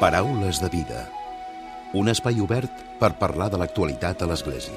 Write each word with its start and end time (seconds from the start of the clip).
Paraules 0.00 0.58
de 0.60 0.68
vida. 0.68 1.04
Un 1.94 2.10
espai 2.10 2.40
obert 2.42 2.80
per 2.98 3.12
parlar 3.14 3.46
de 3.52 3.60
l'actualitat 3.60 4.24
a 4.24 4.26
l'Església. 4.26 4.74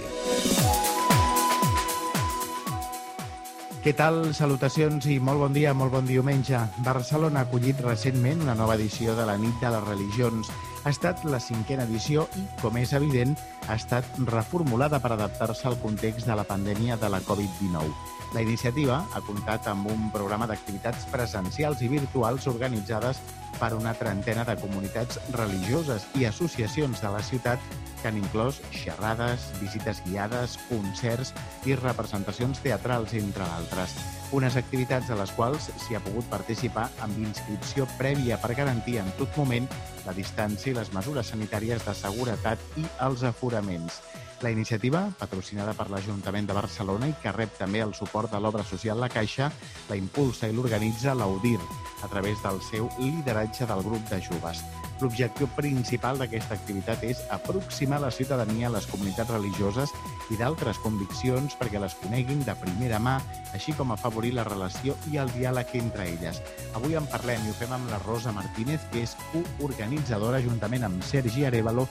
Què 3.82 3.96
tal? 3.98 4.20
Salutacions 4.38 5.08
i 5.10 5.18
molt 5.18 5.42
bon 5.42 5.58
dia, 5.58 5.74
molt 5.74 5.96
bon 5.96 6.06
diumenge. 6.06 6.62
Barcelona 6.86 7.42
ha 7.42 7.48
acollit 7.50 7.82
recentment 7.82 8.46
una 8.46 8.54
nova 8.54 8.78
edició 8.78 9.18
de 9.18 9.26
la 9.26 9.40
Nit 9.42 9.58
de 9.64 9.74
les 9.74 9.88
Religions. 9.90 10.54
Ha 10.88 10.92
estat 10.94 11.26
la 11.28 11.42
cinquena 11.44 11.84
edició 11.84 12.22
i, 12.40 12.46
com 12.62 12.78
és 12.80 12.94
evident, 12.96 13.34
ha 13.68 13.76
estat 13.76 14.06
reformulada 14.30 15.02
per 15.04 15.10
adaptar-se 15.12 15.66
al 15.68 15.76
context 15.82 16.30
de 16.30 16.36
la 16.40 16.46
pandèmia 16.48 16.96
de 17.02 17.10
la 17.12 17.20
Covid-19. 17.28 17.90
La 18.32 18.44
iniciativa 18.46 19.02
ha 19.12 19.20
comptat 19.28 19.68
amb 19.68 19.90
un 19.92 20.06
programa 20.14 20.48
d'activitats 20.48 21.04
presencials 21.12 21.84
i 21.84 21.90
virtuals 21.92 22.48
organitzades 22.48 23.20
per 23.58 23.74
una 23.76 23.98
trentena 24.00 24.46
de 24.48 24.56
comunitats 24.62 25.20
religioses 25.36 26.08
i 26.16 26.24
associacions 26.30 27.04
de 27.04 27.12
la 27.12 27.24
ciutat 27.32 27.60
que 27.98 28.08
han 28.08 28.22
inclòs 28.22 28.62
xerrades, 28.72 29.50
visites 29.60 30.00
guiades, 30.08 30.56
concerts 30.70 31.36
i 31.68 31.76
representacions 31.76 32.64
teatrals, 32.64 33.12
entre 33.20 33.44
d'altres. 33.44 34.00
Unes 34.36 34.58
activitats 34.60 35.08
a 35.08 35.16
les 35.16 35.32
quals 35.32 35.70
s'hi 35.80 35.96
ha 35.96 36.02
pogut 36.04 36.26
participar 36.28 36.90
amb 37.06 37.16
inscripció 37.24 37.86
prèvia 37.96 38.36
per 38.42 38.58
garantir 38.60 38.98
en 39.00 39.08
tot 39.16 39.32
moment 39.40 39.70
la 40.04 40.16
distància 40.18 40.74
i 40.74 40.76
les 40.76 40.92
mesures 40.92 41.32
sanitàries 41.32 41.86
de 41.86 41.94
seguretat 41.96 42.60
i 42.76 42.84
els 43.06 43.24
aforaments. 43.24 44.02
La 44.44 44.52
iniciativa, 44.52 45.06
patrocinada 45.18 45.74
per 45.74 45.88
l'Ajuntament 45.90 46.46
de 46.50 46.58
Barcelona 46.60 47.08
i 47.08 47.16
que 47.24 47.34
rep 47.34 47.56
també 47.58 47.80
el 47.86 47.96
suport 47.98 48.30
de 48.36 48.44
l'obra 48.44 48.68
social 48.68 49.00
La 49.00 49.10
Caixa, 49.10 49.48
la 49.88 49.98
impulsa 49.98 50.52
i 50.52 50.54
l'organitza 50.54 51.16
l'Audir 51.16 51.58
a 52.04 52.12
través 52.12 52.44
del 52.44 52.62
seu 52.68 52.92
lideratge 53.00 53.66
del 53.66 53.82
grup 53.88 54.12
de 54.12 54.22
joves. 54.28 54.62
L'objectiu 55.02 55.46
principal 55.54 56.18
d'aquesta 56.18 56.56
activitat 56.58 57.04
és 57.06 57.20
aproximar 57.34 58.00
la 58.02 58.10
ciutadania 58.12 58.68
a 58.70 58.74
les 58.74 58.88
comunitats 58.90 59.30
religioses 59.30 59.94
i 60.34 60.38
d'altres 60.40 60.80
conviccions 60.82 61.54
perquè 61.60 61.82
les 61.82 61.94
coneguin 62.02 62.42
de 62.48 62.56
primera 62.58 62.98
mà, 63.00 63.18
així 63.54 63.76
com 63.78 63.94
afavorir 63.94 64.34
la 64.34 64.48
relació 64.48 64.98
i 65.12 65.22
el 65.22 65.30
diàleg 65.36 65.76
entre 65.80 66.08
elles. 66.10 66.42
Avui 66.74 66.98
en 66.98 67.06
parlem 67.12 67.46
i 67.46 67.54
ho 67.54 67.58
fem 67.60 67.76
amb 67.78 67.92
la 67.94 68.02
Rosa 68.08 68.34
Martínez, 68.34 68.82
que 68.92 69.06
és 69.06 69.14
coorganitzadora 69.30 70.42
juntament 70.42 70.88
amb 70.90 71.06
Sergi 71.06 71.46
Arevalo 71.46 71.86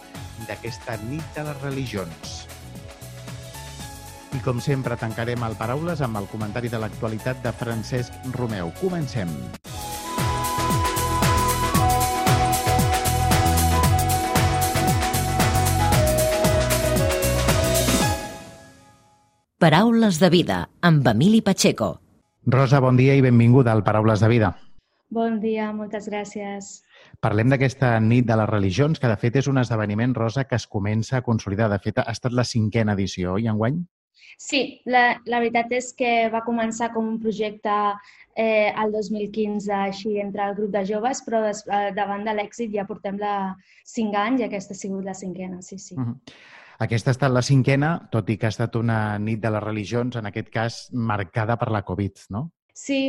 d'aquesta 0.48 0.98
nit 1.06 1.24
de 1.38 1.46
les 1.46 1.62
religions. 1.62 2.36
I 4.36 4.42
com 4.44 4.58
sempre 4.60 4.98
tancarem 5.00 5.46
el 5.46 5.54
Paraules 5.56 6.02
amb 6.04 6.20
el 6.20 6.26
comentari 6.28 6.68
de 6.68 6.82
l'actualitat 6.82 7.40
de 7.46 7.54
Francesc 7.56 8.12
Romeu. 8.34 8.74
Comencem. 8.82 9.32
Paraules 19.56 20.18
de 20.20 20.28
vida 20.28 20.56
amb 20.84 21.06
Emili 21.08 21.38
Pacheco. 21.40 21.86
Rosa, 22.44 22.76
bon 22.84 22.98
dia 23.00 23.14
i 23.16 23.22
benvinguda 23.24 23.72
al 23.72 23.80
Paraules 23.86 24.20
de 24.20 24.28
vida. 24.28 24.50
Bon 25.08 25.38
dia, 25.40 25.70
moltes 25.72 26.10
gràcies. 26.10 26.66
Parlem 27.24 27.48
d'aquesta 27.48 27.94
nit 28.04 28.26
de 28.28 28.36
les 28.36 28.50
religions, 28.50 29.00
que 29.00 29.08
de 29.08 29.16
fet 29.16 29.38
és 29.40 29.46
un 29.48 29.56
esdeveniment, 29.56 30.12
Rosa, 30.12 30.44
que 30.44 30.58
es 30.60 30.66
comença 30.68 31.16
a 31.16 31.24
consolidar. 31.24 31.70
De 31.72 31.78
fet, 31.80 32.02
ha 32.02 32.12
estat 32.12 32.36
la 32.36 32.44
cinquena 32.44 32.92
edició, 32.98 33.38
oi, 33.38 33.48
enguany? 33.48 33.78
Sí, 34.36 34.60
la, 34.92 35.22
la 35.24 35.40
veritat 35.40 35.72
és 35.72 35.88
que 35.96 36.12
va 36.34 36.44
començar 36.44 36.90
com 36.92 37.08
un 37.08 37.16
projecte 37.22 37.78
eh, 38.36 38.74
el 38.76 38.92
2015 38.92 39.72
així 39.78 40.18
entre 40.20 40.50
el 40.50 40.58
grup 40.60 40.76
de 40.76 40.84
joves, 40.84 41.24
però 41.24 41.40
des, 41.46 41.64
eh, 41.64 41.94
davant 41.96 42.28
de 42.28 42.36
l'èxit 42.36 42.76
ja 42.76 42.84
portem 42.84 43.16
la 43.24 43.56
cinc 43.88 44.20
anys 44.20 44.44
i 44.44 44.48
aquesta 44.50 44.76
ha 44.76 44.82
sigut 44.82 45.08
la 45.08 45.16
cinquena, 45.16 45.62
sí, 45.64 45.80
sí. 45.80 45.96
Uh 45.96 46.10
-huh. 46.10 46.36
Aquesta 46.78 47.10
ha 47.10 47.16
estat 47.16 47.32
la 47.32 47.42
cinquena, 47.44 47.94
tot 48.12 48.28
i 48.28 48.36
que 48.36 48.48
ha 48.48 48.52
estat 48.52 48.76
una 48.76 49.16
nit 49.18 49.40
de 49.40 49.52
les 49.54 49.64
religions, 49.64 50.18
en 50.20 50.28
aquest 50.28 50.50
cas 50.52 50.80
marcada 50.92 51.56
per 51.56 51.70
la 51.72 51.82
Covid, 51.88 52.26
no? 52.36 52.50
Sí, 52.76 53.00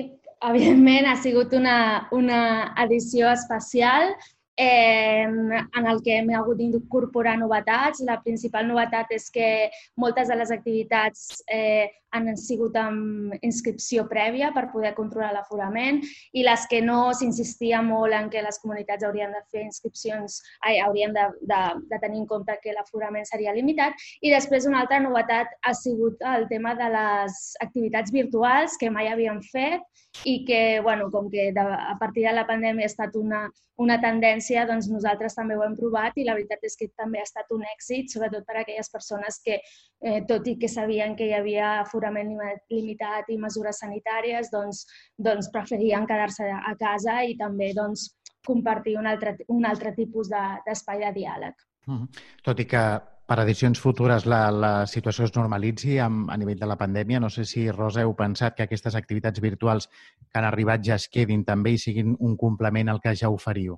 evidentment 0.48 1.10
ha 1.12 1.18
sigut 1.20 1.54
una, 1.58 2.08
una 2.16 2.40
edició 2.86 3.28
especial 3.34 4.14
eh, 4.58 5.24
en 5.24 5.88
el 5.88 6.02
que 6.04 6.18
hem 6.18 6.34
hagut 6.36 6.58
d'incorporar 6.58 7.38
novetats. 7.38 8.02
La 8.08 8.18
principal 8.24 8.68
novetat 8.68 9.14
és 9.16 9.30
que 9.32 9.70
moltes 9.96 10.28
de 10.28 10.36
les 10.36 10.52
activitats 10.52 11.44
eh, 11.54 11.88
han 12.16 12.30
sigut 12.40 12.76
amb 12.80 13.36
inscripció 13.44 14.06
prèvia 14.10 14.50
per 14.56 14.70
poder 14.72 14.94
controlar 14.96 15.34
l'aforament 15.36 16.00
i 16.34 16.44
les 16.48 16.64
que 16.72 16.80
no 16.82 17.12
s'insistia 17.14 17.82
molt 17.84 18.16
en 18.16 18.30
que 18.34 18.42
les 18.42 18.60
comunitats 18.64 19.04
haurien 19.04 19.36
de 19.36 19.44
fer 19.52 19.66
inscripcions, 19.66 20.40
ai, 20.64 20.80
haurien 20.80 21.14
de, 21.14 21.28
de, 21.52 21.62
de 21.92 22.00
tenir 22.02 22.24
en 22.24 22.30
compte 22.32 22.56
que 22.64 22.74
l'aforament 22.74 23.28
seria 23.28 23.54
limitat. 23.54 23.94
I 24.24 24.34
després 24.34 24.66
una 24.66 24.82
altra 24.86 25.02
novetat 25.04 25.54
ha 25.62 25.76
sigut 25.78 26.24
el 26.34 26.48
tema 26.50 26.74
de 26.80 26.90
les 26.96 27.38
activitats 27.62 28.16
virtuals 28.16 28.80
que 28.80 28.90
mai 28.90 29.12
havíem 29.12 29.44
fet 29.52 29.84
i 30.26 30.40
que, 30.48 30.80
bueno, 30.82 31.12
com 31.12 31.30
que 31.30 31.52
de, 31.54 31.62
a 31.62 31.96
partir 32.00 32.26
de 32.26 32.34
la 32.34 32.48
pandèmia 32.48 32.88
ha 32.88 32.94
estat 32.94 33.16
una, 33.20 33.46
una 33.84 34.00
tendència, 34.02 34.66
doncs 34.66 34.88
nosaltres 34.90 35.36
també 35.38 35.56
ho 35.58 35.64
hem 35.66 35.76
provat 35.78 36.18
i 36.18 36.26
la 36.26 36.34
veritat 36.38 36.64
és 36.66 36.76
que 36.80 36.90
també 36.98 37.22
ha 37.22 37.28
estat 37.28 37.52
un 37.54 37.64
èxit, 37.76 38.10
sobretot 38.14 38.46
per 38.46 38.58
a 38.58 38.62
aquelles 38.64 38.90
persones 38.90 39.40
que, 39.46 39.60
eh, 40.02 40.22
tot 40.30 40.48
i 40.48 40.56
que 40.58 40.70
sabien 40.70 41.16
que 41.16 41.28
hi 41.28 41.36
havia 41.38 41.80
aforament 41.82 42.34
limitat 42.70 43.30
i 43.30 43.38
mesures 43.38 43.84
sanitàries, 43.84 44.50
doncs, 44.54 44.86
doncs 45.18 45.52
preferien 45.54 46.08
quedar-se 46.10 46.50
a 46.50 46.74
casa 46.80 47.22
i 47.24 47.38
també 47.38 47.74
doncs, 47.78 48.10
compartir 48.48 48.96
un 48.98 49.08
altre, 49.08 49.36
un 49.52 49.66
altre 49.68 49.92
tipus 49.94 50.30
d'espai 50.32 51.02
de, 51.02 51.06
de 51.06 51.14
diàleg. 51.20 51.56
Mm 51.88 51.98
-hmm. 51.98 52.08
Tot 52.44 52.60
i 52.60 52.66
que 52.66 52.84
per 53.28 53.42
edicions 53.44 53.80
futures 53.84 54.26
la, 54.32 54.40
la 54.64 54.72
situació 54.88 55.26
es 55.28 55.34
normalitzi 55.36 55.98
amb, 56.00 56.30
a 56.32 56.38
nivell 56.40 56.62
de 56.62 56.70
la 56.72 56.78
pandèmia. 56.80 57.20
No 57.20 57.30
sé 57.34 57.44
si, 57.50 57.66
Rosa, 57.76 58.06
heu 58.06 58.14
pensat 58.16 58.56
que 58.56 58.64
aquestes 58.64 58.96
activitats 58.96 59.44
virtuals 59.44 59.90
que 59.92 60.40
han 60.40 60.48
arribat 60.48 60.86
ja 60.88 60.96
es 60.96 61.10
quedin 61.12 61.44
també 61.50 61.76
i 61.76 61.82
siguin 61.84 62.16
un 62.30 62.38
complement 62.40 62.94
al 62.94 63.04
que 63.04 63.16
ja 63.20 63.34
oferiu. 63.34 63.76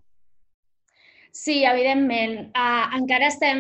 Sí, 1.32 1.64
evidentment. 1.64 2.50
Uh, 2.58 2.96
encara 2.98 3.28
estem 3.30 3.60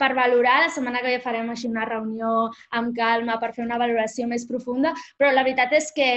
per 0.00 0.10
valorar. 0.18 0.56
La 0.64 0.70
setmana 0.74 0.98
que 1.02 1.12
ve 1.12 1.20
farem 1.22 1.46
així 1.52 1.68
una 1.70 1.86
reunió 1.86 2.48
amb 2.74 2.90
calma 2.96 3.36
per 3.38 3.52
fer 3.54 3.62
una 3.64 3.78
valoració 3.78 4.26
més 4.26 4.46
profunda, 4.48 4.92
però 5.18 5.30
la 5.32 5.44
veritat 5.46 5.76
és 5.78 5.92
que, 5.94 6.08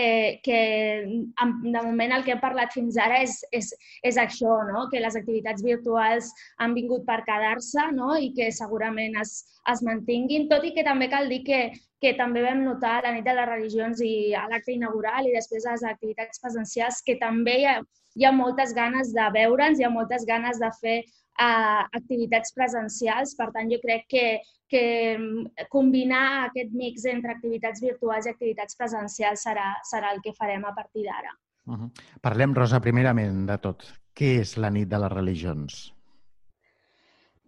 que 0.46 0.60
de 1.06 1.84
moment 1.86 2.16
el 2.18 2.26
que 2.26 2.34
hem 2.34 2.42
parlat 2.42 2.74
fins 2.74 2.98
ara 2.98 3.22
és, 3.22 3.38
és, 3.54 3.70
és 4.02 4.18
això, 4.18 4.58
no? 4.72 4.88
que 4.90 5.04
les 5.04 5.16
activitats 5.20 5.62
virtuals 5.64 6.32
han 6.58 6.74
vingut 6.74 7.06
per 7.06 7.22
quedar-se 7.30 7.92
no? 7.94 8.16
i 8.18 8.34
que 8.34 8.50
segurament 8.52 9.20
es, 9.22 9.38
es 9.70 9.86
mantinguin, 9.86 10.50
tot 10.50 10.66
i 10.66 10.74
que 10.74 10.88
també 10.88 11.12
cal 11.14 11.30
dir 11.30 11.44
que, 11.46 11.64
que 12.02 12.16
també 12.18 12.42
vam 12.42 12.64
notar 12.66 13.00
la 13.06 13.14
nit 13.14 13.26
de 13.26 13.34
les 13.38 13.48
religions 13.50 14.02
i 14.02 14.34
a 14.34 14.48
l'acte 14.50 14.74
inaugural 14.74 15.28
i 15.30 15.36
després 15.36 15.66
a 15.66 15.76
les 15.76 15.84
activitats 15.86 16.42
presencials 16.42 17.02
que 17.06 17.20
també 17.22 17.60
hi 17.62 17.68
ha, 17.70 17.76
hi 18.18 18.26
ha 18.26 18.32
moltes 18.34 18.74
ganes 18.74 19.14
de 19.14 19.28
veure'ns, 19.36 19.80
hi 19.80 19.86
ha 19.86 19.94
moltes 19.94 20.26
ganes 20.26 20.60
de 20.60 20.72
fer 20.80 20.98
uh, 21.04 21.86
activitats 22.00 22.56
presencials. 22.58 23.36
Per 23.38 23.52
tant, 23.54 23.70
jo 23.72 23.78
crec 23.86 24.10
que, 24.10 24.26
que 24.72 24.84
mm, 25.14 25.70
combinar 25.70 26.26
aquest 26.48 26.74
mix 26.74 27.06
entre 27.14 27.38
activitats 27.38 27.86
virtuals 27.86 28.26
i 28.26 28.34
activitats 28.34 28.78
presencials 28.82 29.46
serà, 29.48 29.72
serà 29.88 30.16
el 30.16 30.26
que 30.26 30.36
farem 30.38 30.66
a 30.66 30.74
partir 30.74 31.06
d'ara. 31.06 31.38
Uh 31.70 31.78
-huh. 31.78 31.90
Parlem, 32.22 32.56
Rosa, 32.58 32.82
primerament 32.82 33.46
de 33.46 33.58
tot. 33.58 33.86
Què 34.18 34.40
és 34.42 34.58
la 34.58 34.70
nit 34.70 34.90
de 34.90 34.98
les 34.98 35.12
religions? 35.12 35.94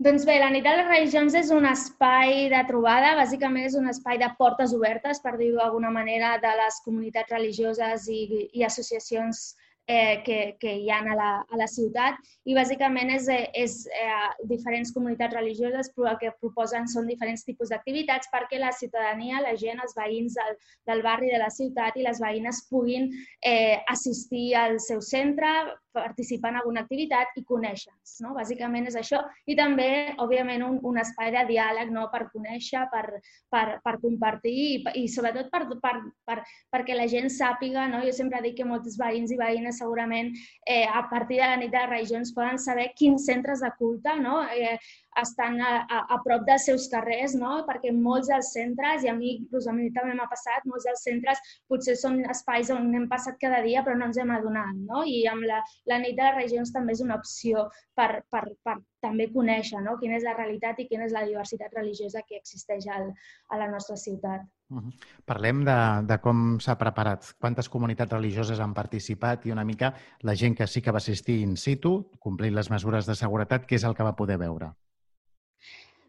Doncs 0.02 0.24
bé, 0.26 0.40
la 0.42 0.50
nit 0.50 0.64
de 0.66 0.72
les 0.74 0.88
religions 0.90 1.36
és 1.38 1.52
un 1.54 1.68
espai 1.70 2.48
de 2.50 2.62
trobada, 2.70 3.14
bàsicament 3.20 3.68
és 3.68 3.76
un 3.78 3.86
espai 3.92 4.18
de 4.18 4.30
portes 4.40 4.74
obertes, 4.74 5.20
per 5.22 5.36
dir-ho 5.38 5.60
d'alguna 5.60 5.92
manera, 5.94 6.38
de 6.42 6.54
les 6.60 6.80
comunitats 6.86 7.30
religioses 7.32 8.08
i, 8.10 8.24
i 8.58 8.66
associacions 8.66 9.44
eh, 9.86 10.24
que, 10.26 10.58
que 10.60 10.74
hi 10.80 10.90
ha 10.90 10.98
a 11.06 11.16
la, 11.16 11.30
a 11.46 11.60
la 11.62 11.68
ciutat. 11.68 12.18
I 12.50 12.56
bàsicament 12.58 13.14
és, 13.14 13.30
eh, 13.30 13.46
és 13.54 13.78
eh, 13.94 14.32
diferents 14.50 14.94
comunitats 14.96 15.38
religioses 15.38 15.92
però 15.94 16.14
el 16.14 16.20
que 16.22 16.34
proposen 16.42 16.90
són 16.90 17.08
diferents 17.08 17.46
tipus 17.46 17.70
d'activitats 17.70 18.32
perquè 18.34 18.60
la 18.60 18.74
ciutadania, 18.74 19.44
la 19.46 19.56
gent, 19.60 19.82
els 19.84 19.94
veïns 20.00 20.40
del, 20.40 20.58
del 20.90 21.06
barri 21.06 21.30
de 21.32 21.42
la 21.44 21.52
ciutat 21.54 22.02
i 22.02 22.08
les 22.08 22.22
veïnes 22.24 22.66
puguin 22.72 23.12
eh, 23.46 23.78
assistir 23.94 24.56
al 24.58 24.80
seu 24.82 25.06
centre, 25.06 25.54
participar 25.94 26.52
en 26.54 26.60
alguna 26.62 26.84
activitat 26.84 27.36
i 27.40 27.44
conèixer-nos. 27.48 28.16
No? 28.26 28.34
Bàsicament 28.38 28.90
és 28.90 28.98
això. 29.00 29.22
I 29.50 29.56
també, 29.60 29.90
òbviament, 30.24 30.66
un, 30.66 30.80
un 30.90 31.00
espai 31.02 31.32
de 31.36 31.46
diàleg 31.50 31.92
no? 31.94 32.08
per 32.14 32.26
conèixer, 32.34 32.84
per, 32.92 33.20
per, 33.54 33.66
per 33.84 33.96
compartir 34.02 34.54
i, 34.54 34.82
i 35.04 35.06
sobretot 35.12 35.52
per, 35.54 35.64
per, 35.84 35.96
per, 36.28 36.40
perquè 36.74 36.98
la 36.98 37.08
gent 37.12 37.30
sàpiga, 37.34 37.88
no? 37.92 38.04
jo 38.06 38.16
sempre 38.16 38.42
dic 38.46 38.58
que 38.60 38.68
molts 38.68 38.98
veïns 39.00 39.34
i 39.34 39.40
veïnes 39.40 39.80
segurament 39.82 40.34
eh, 40.68 40.86
a 40.88 41.06
partir 41.12 41.40
de 41.42 41.48
la 41.48 41.62
nit 41.62 41.72
de 41.74 41.86
regions 41.90 42.34
poden 42.36 42.60
saber 42.62 42.92
quins 42.98 43.26
centres 43.30 43.64
de 43.64 43.72
culte 43.80 44.18
no? 44.22 44.42
eh, 44.52 44.78
estan 45.22 45.60
a, 45.62 45.86
a, 45.90 46.00
a 46.16 46.18
prop 46.26 46.46
dels 46.48 46.66
seus 46.68 46.88
carrers, 46.92 47.36
no? 47.38 47.62
perquè 47.68 47.92
molts 47.94 48.30
dels 48.32 48.52
centres, 48.56 49.04
i 49.06 49.12
a 49.12 49.16
mi, 49.18 49.36
a 49.54 49.76
mi 49.76 49.90
també 49.96 50.16
m'ha 50.18 50.28
passat, 50.32 50.66
molts 50.70 50.88
dels 50.88 51.04
centres 51.06 51.42
potser 51.70 51.96
són 52.00 52.22
espais 52.34 52.72
on 52.74 52.90
hem 52.96 53.08
passat 53.12 53.38
cada 53.42 53.62
dia 53.66 53.84
però 53.86 53.98
no 54.00 54.10
ens 54.10 54.20
hem 54.22 54.34
adonat. 54.34 54.74
No? 54.90 55.04
I 55.06 55.24
amb 55.30 55.46
la, 55.50 55.62
la 55.90 56.00
nit 56.00 56.16
de 56.18 56.24
les 56.24 56.36
regions 56.36 56.72
també 56.74 56.94
és 56.96 57.02
una 57.04 57.18
opció 57.20 57.68
per, 57.98 58.24
per, 58.32 58.44
per 58.64 58.78
també 59.04 59.28
conèixer 59.34 59.82
no? 59.84 59.98
quina 60.00 60.18
és 60.20 60.26
la 60.28 60.36
realitat 60.38 60.80
i 60.80 60.88
quina 60.88 61.08
és 61.08 61.16
la 61.16 61.26
diversitat 61.28 61.74
religiosa 61.76 62.24
que 62.28 62.40
existeix 62.40 62.88
al, 62.88 63.10
a 63.50 63.60
la 63.60 63.70
nostra 63.72 63.98
ciutat. 63.98 64.46
Uh 64.70 64.80
-huh. 64.80 64.94
Parlem 65.26 65.64
de, 65.66 65.78
de 66.08 66.18
com 66.20 66.60
s'ha 66.60 66.78
preparat, 66.78 67.34
quantes 67.40 67.70
comunitats 67.70 68.14
religioses 68.14 68.60
han 68.60 68.74
participat 68.74 69.46
i 69.46 69.52
una 69.52 69.66
mica 69.66 69.94
la 70.22 70.36
gent 70.36 70.58
que 70.58 70.68
sí 70.68 70.82
que 70.82 70.92
va 70.92 70.98
assistir 70.98 71.42
in 71.42 71.58
situ, 71.58 72.10
complint 72.20 72.56
les 72.56 72.70
mesures 72.70 73.06
de 73.06 73.16
seguretat, 73.16 73.68
què 73.68 73.76
és 73.76 73.84
el 73.84 73.96
que 73.96 74.04
va 74.04 74.16
poder 74.16 74.38
veure? 74.38 74.74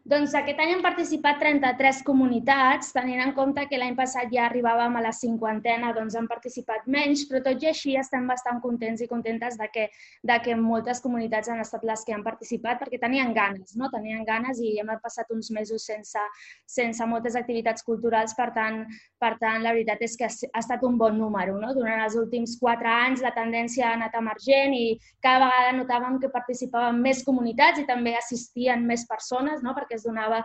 Doncs 0.05 0.35
aquest 0.37 0.59
any 0.61 0.69
han 0.69 0.83
participat 0.85 1.39
33 1.41 2.03
comunitats, 2.05 2.91
tenint 2.93 3.23
en 3.23 3.31
compte 3.33 3.63
que 3.65 3.77
l'any 3.81 3.95
passat 3.97 4.29
ja 4.29 4.43
arribàvem 4.45 4.99
a 4.99 5.01
la 5.01 5.09
cinquantena, 5.17 5.95
doncs 5.97 6.13
han 6.19 6.27
participat 6.29 6.83
menys, 6.93 7.23
però 7.25 7.39
tot 7.47 7.63
i 7.65 7.71
així 7.71 7.95
estem 7.97 8.27
bastant 8.29 8.59
contents 8.61 9.01
i 9.01 9.07
contentes 9.09 9.57
de 9.57 9.65
que, 9.73 9.87
de 10.21 10.35
que 10.45 10.53
moltes 10.59 11.01
comunitats 11.01 11.49
han 11.49 11.63
estat 11.63 11.87
les 11.89 12.05
que 12.05 12.13
han 12.13 12.21
participat 12.27 12.83
perquè 12.83 12.99
tenien 13.01 13.33
ganes, 13.33 13.73
no? 13.81 13.89
tenien 13.95 14.21
ganes 14.27 14.61
i 14.61 14.75
hem 14.77 14.91
passat 15.01 15.33
uns 15.33 15.49
mesos 15.49 15.87
sense, 15.89 16.21
sense 16.69 17.09
moltes 17.09 17.33
activitats 17.41 17.81
culturals, 17.89 18.37
per 18.37 18.51
tant, 18.53 18.83
per 19.17 19.33
tant, 19.41 19.65
la 19.65 19.73
veritat 19.73 20.05
és 20.05 20.13
que 20.21 20.29
ha 20.29 20.61
estat 20.61 20.85
un 20.85 21.01
bon 21.01 21.17
número. 21.17 21.57
No? 21.57 21.73
Durant 21.73 22.05
els 22.05 22.19
últims 22.21 22.53
quatre 22.61 22.93
anys 22.93 23.25
la 23.25 23.33
tendència 23.33 23.89
ha 23.89 23.97
anat 23.97 24.13
emergent 24.21 24.77
i 24.77 24.85
cada 25.17 25.49
vegada 25.49 25.73
notàvem 25.81 26.21
que 26.21 26.29
participaven 26.29 27.01
més 27.01 27.25
comunitats 27.25 27.81
i 27.81 27.89
també 27.89 28.13
assistien 28.21 28.85
més 28.85 29.09
persones, 29.09 29.65
no? 29.65 29.73
perquè 29.73 29.94
es 29.97 30.07
donava 30.07 30.43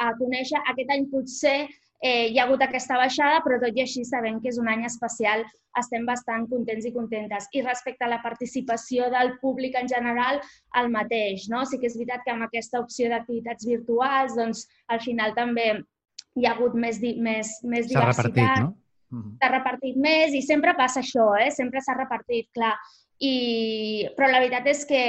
a 0.00 0.10
conèixer. 0.18 0.60
Aquest 0.72 0.92
any 0.94 1.06
potser 1.12 1.58
eh, 2.00 2.28
hi 2.32 2.38
ha 2.38 2.46
hagut 2.46 2.62
aquesta 2.64 2.96
baixada, 3.00 3.40
però 3.44 3.60
tot 3.60 3.76
i 3.76 3.84
així 3.84 4.04
sabem 4.08 4.40
que 4.40 4.50
és 4.52 4.58
un 4.60 4.68
any 4.72 4.86
especial, 4.88 5.44
estem 5.78 6.06
bastant 6.08 6.46
contents 6.50 6.86
i 6.88 6.92
contentes. 6.94 7.46
I 7.54 7.62
respecte 7.66 8.06
a 8.06 8.10
la 8.10 8.20
participació 8.24 9.10
del 9.12 9.36
públic 9.42 9.76
en 9.78 9.88
general, 9.90 10.40
el 10.80 10.90
mateix. 10.92 11.46
No? 11.52 11.64
Sí 11.68 11.78
que 11.78 11.90
és 11.90 11.98
veritat 11.98 12.24
que 12.24 12.34
amb 12.34 12.48
aquesta 12.48 12.80
opció 12.82 13.10
d'activitats 13.12 13.68
virtuals, 13.68 14.36
doncs 14.38 14.66
al 14.88 15.02
final 15.04 15.36
també 15.36 15.72
hi 16.38 16.46
ha 16.46 16.54
hagut 16.56 16.74
més, 16.78 17.00
més, 17.00 17.52
més 17.62 17.90
diversitat. 17.90 18.16
S'ha 18.16 18.28
repartit, 18.30 18.64
no? 18.64 18.74
S'ha 19.42 19.50
repartit 19.50 19.96
més 19.98 20.34
i 20.38 20.42
sempre 20.46 20.74
passa 20.78 21.00
això, 21.02 21.32
eh? 21.42 21.50
sempre 21.50 21.82
s'ha 21.82 21.98
repartit, 21.98 22.48
clar. 22.54 22.76
I... 23.20 23.34
Però 24.16 24.30
la 24.30 24.40
veritat 24.40 24.68
és 24.70 24.84
que 24.88 25.00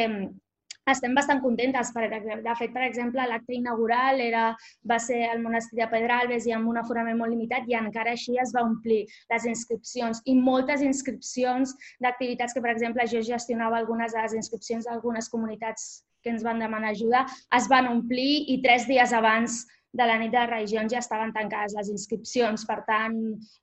estem 0.90 1.14
bastant 1.16 1.42
contentes. 1.44 1.92
Per, 1.94 2.08
de 2.10 2.56
fet, 2.58 2.74
per 2.74 2.84
exemple, 2.88 3.26
l'acte 3.28 3.54
inaugural 3.56 4.22
era, 4.24 4.46
va 4.88 4.98
ser 5.00 5.22
al 5.30 5.42
monestir 5.44 5.80
de 5.80 5.90
Pedralbes 5.92 6.48
i 6.50 6.56
amb 6.56 6.70
un 6.72 6.82
aforament 6.82 7.20
molt 7.20 7.34
limitat 7.34 7.68
i 7.70 7.78
encara 7.78 8.16
així 8.16 8.38
es 8.42 8.54
va 8.56 8.66
omplir 8.68 9.04
les 9.32 9.50
inscripcions 9.50 10.24
i 10.26 10.38
moltes 10.38 10.86
inscripcions 10.86 11.76
d'activitats 12.02 12.54
que, 12.56 12.64
per 12.64 12.74
exemple, 12.74 13.08
jo 13.12 13.22
gestionava 13.26 13.78
algunes 13.78 14.16
de 14.16 14.24
les 14.24 14.38
inscripcions 14.42 14.88
d'algunes 14.88 15.30
comunitats 15.30 16.02
que 16.22 16.30
ens 16.30 16.44
van 16.46 16.60
demanar 16.62 16.92
ajuda, 16.94 17.26
es 17.58 17.68
van 17.70 17.88
omplir 17.90 18.46
i 18.54 18.60
tres 18.62 18.86
dies 18.90 19.14
abans 19.14 19.64
de 19.94 20.08
la 20.08 20.18
nit 20.20 20.32
de 20.32 20.46
regions 20.48 20.92
ja 20.94 21.02
estaven 21.04 21.34
tancades 21.36 21.76
les 21.78 21.90
inscripcions. 21.92 22.66
Per 22.68 22.80
tant, 22.88 23.18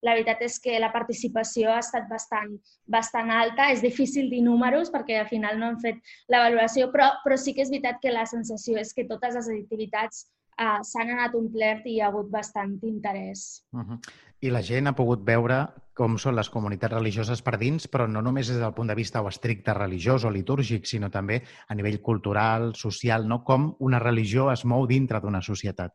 la 0.05 0.15
veritat 0.17 0.43
és 0.45 0.59
que 0.63 0.79
la 0.81 0.93
participació 0.95 1.73
ha 1.73 1.83
estat 1.83 2.09
bastant, 2.11 2.55
bastant 2.87 3.33
alta. 3.33 3.71
És 3.73 3.85
difícil 3.85 4.29
dir 4.31 4.43
números 4.45 4.93
perquè 4.95 5.21
al 5.23 5.31
final 5.31 5.59
no 5.61 5.73
hem 5.73 5.79
fet 5.85 6.01
la 6.29 6.45
valoració, 6.47 6.93
però, 6.95 7.11
però 7.25 7.39
sí 7.41 7.57
que 7.57 7.65
és 7.65 7.73
veritat 7.73 8.03
que 8.03 8.15
la 8.15 8.27
sensació 8.29 8.79
és 8.81 8.93
que 8.95 9.09
totes 9.09 9.39
les 9.41 9.53
activitats 9.57 10.27
uh, 10.61 10.79
s'han 10.85 11.15
anat 11.17 11.37
omplert 11.39 11.87
i 11.87 11.97
hi 11.97 12.01
ha 12.03 12.13
hagut 12.13 12.31
bastant 12.31 12.79
interès. 12.83 13.65
Uh 13.73 13.85
-huh. 13.85 14.01
I 14.41 14.51
la 14.51 14.63
gent 14.63 14.87
ha 14.87 14.95
pogut 14.95 15.25
veure 15.27 15.67
com 15.95 16.17
són 16.17 16.37
les 16.37 16.49
comunitats 16.49 16.95
religioses 16.95 17.43
per 17.43 17.57
dins, 17.59 17.89
però 17.91 18.07
no 18.07 18.23
només 18.23 18.47
des 18.47 18.59
del 18.59 18.75
punt 18.75 18.89
de 18.89 18.95
vista 18.95 19.21
o 19.21 19.29
estricte 19.29 19.75
religiós 19.75 20.25
o 20.25 20.31
litúrgic, 20.31 20.87
sinó 20.87 21.11
també 21.11 21.43
a 21.67 21.75
nivell 21.75 22.01
cultural, 22.01 22.75
social, 22.75 23.27
no? 23.27 23.43
com 23.43 23.75
una 23.81 23.99
religió 23.99 24.53
es 24.53 24.65
mou 24.65 24.87
dintre 24.87 25.21
d'una 25.21 25.43
societat. 25.43 25.93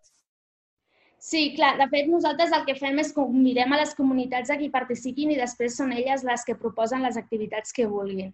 Sí, 1.24 1.54
clar, 1.56 1.78
de 1.80 1.86
fet 1.88 2.10
nosaltres 2.12 2.52
el 2.52 2.66
que 2.68 2.74
fem 2.76 2.98
és 3.00 3.14
convidem 3.16 3.72
a 3.72 3.78
les 3.80 3.94
comunitats 3.96 4.52
a 4.52 4.58
que 4.60 4.66
hi 4.66 4.72
participin 4.74 5.30
i 5.32 5.38
després 5.40 5.78
són 5.80 5.94
elles 5.96 6.26
les 6.28 6.42
que 6.44 6.56
proposen 6.60 7.06
les 7.08 7.16
activitats 7.22 7.72
que 7.78 7.86
vulguin. 7.88 8.34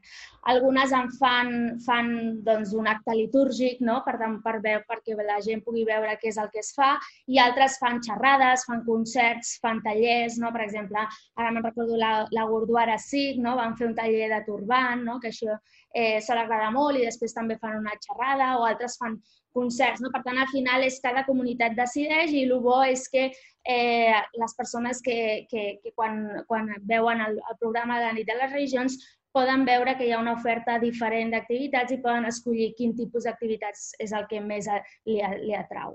Algunes 0.53 0.95
en 0.97 1.11
fan, 1.19 1.51
fan 1.85 2.09
doncs, 2.47 2.71
un 2.73 2.89
acte 2.89 3.13
litúrgic 3.13 3.83
no? 3.85 3.99
per, 4.07 4.15
per 4.17 4.55
veure, 4.63 4.81
perquè 4.89 5.13
la 5.19 5.37
gent 5.45 5.61
pugui 5.67 5.85
veure 5.85 6.15
què 6.17 6.31
és 6.31 6.39
el 6.41 6.49
que 6.49 6.63
es 6.63 6.73
fa 6.73 6.95
i 7.29 7.37
altres 7.37 7.77
fan 7.83 8.01
xerrades, 8.07 8.65
fan 8.65 8.81
concerts, 8.89 9.59
fan 9.61 9.83
tallers, 9.85 10.39
no? 10.41 10.49
per 10.57 10.65
exemple, 10.65 11.05
ara 11.37 11.53
me'n 11.53 11.69
recordo 11.69 11.93
la, 11.93 12.23
la 12.33 12.47
Gorduara 12.49 12.97
SIC, 12.97 13.37
no? 13.37 13.53
van 13.61 13.77
fer 13.77 13.91
un 13.91 13.93
taller 14.01 14.33
de 14.33 14.41
turbant, 14.49 15.05
no? 15.05 15.19
que 15.21 15.29
això 15.29 15.61
eh, 15.93 16.19
sol 16.21 16.39
agradar 16.41 16.71
molt 16.75 16.99
i 16.99 17.05
després 17.05 17.35
també 17.35 17.57
fan 17.61 17.79
una 17.79 17.95
xerrada 18.03 18.55
o 18.59 18.65
altres 18.67 18.97
fan 18.99 19.17
concerts. 19.55 20.01
No? 20.01 20.11
Per 20.13 20.21
tant, 20.25 20.37
al 20.37 20.49
final 20.51 20.83
és 20.85 20.99
cada 21.03 21.25
comunitat 21.27 21.77
decideix 21.77 22.33
i 22.33 22.45
el 22.45 22.55
bo 22.63 22.81
és 22.85 23.07
que 23.11 23.29
eh, 23.29 24.19
les 24.41 24.57
persones 24.57 25.01
que, 25.05 25.47
que, 25.49 25.79
que 25.83 25.93
quan, 25.95 26.43
quan 26.47 26.69
veuen 26.89 27.23
el, 27.25 27.39
el 27.39 27.57
programa 27.61 27.99
de 27.99 28.09
la 28.09 28.17
nit 28.19 28.29
de 28.29 28.37
les 28.37 28.53
religions 28.53 28.99
poden 29.35 29.65
veure 29.65 29.95
que 29.97 30.07
hi 30.07 30.13
ha 30.13 30.21
una 30.21 30.33
oferta 30.33 30.79
diferent 30.81 31.33
d'activitats 31.33 31.93
i 31.93 32.01
poden 32.01 32.25
escollir 32.29 32.71
quin 32.77 32.95
tipus 32.97 33.27
d'activitats 33.29 33.91
és 34.01 34.13
el 34.13 34.25
que 34.29 34.41
més 34.41 34.69
li, 35.05 35.19
li 35.45 35.57
atrau. 35.57 35.93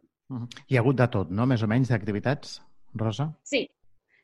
Hi 0.70 0.76
ha 0.76 0.82
hagut 0.82 0.99
de 0.99 1.08
tot, 1.11 1.31
no? 1.31 1.46
Més 1.46 1.62
o 1.62 1.70
menys 1.70 1.91
d'activitats, 1.91 2.61
Rosa? 2.99 3.32
Sí, 3.43 3.67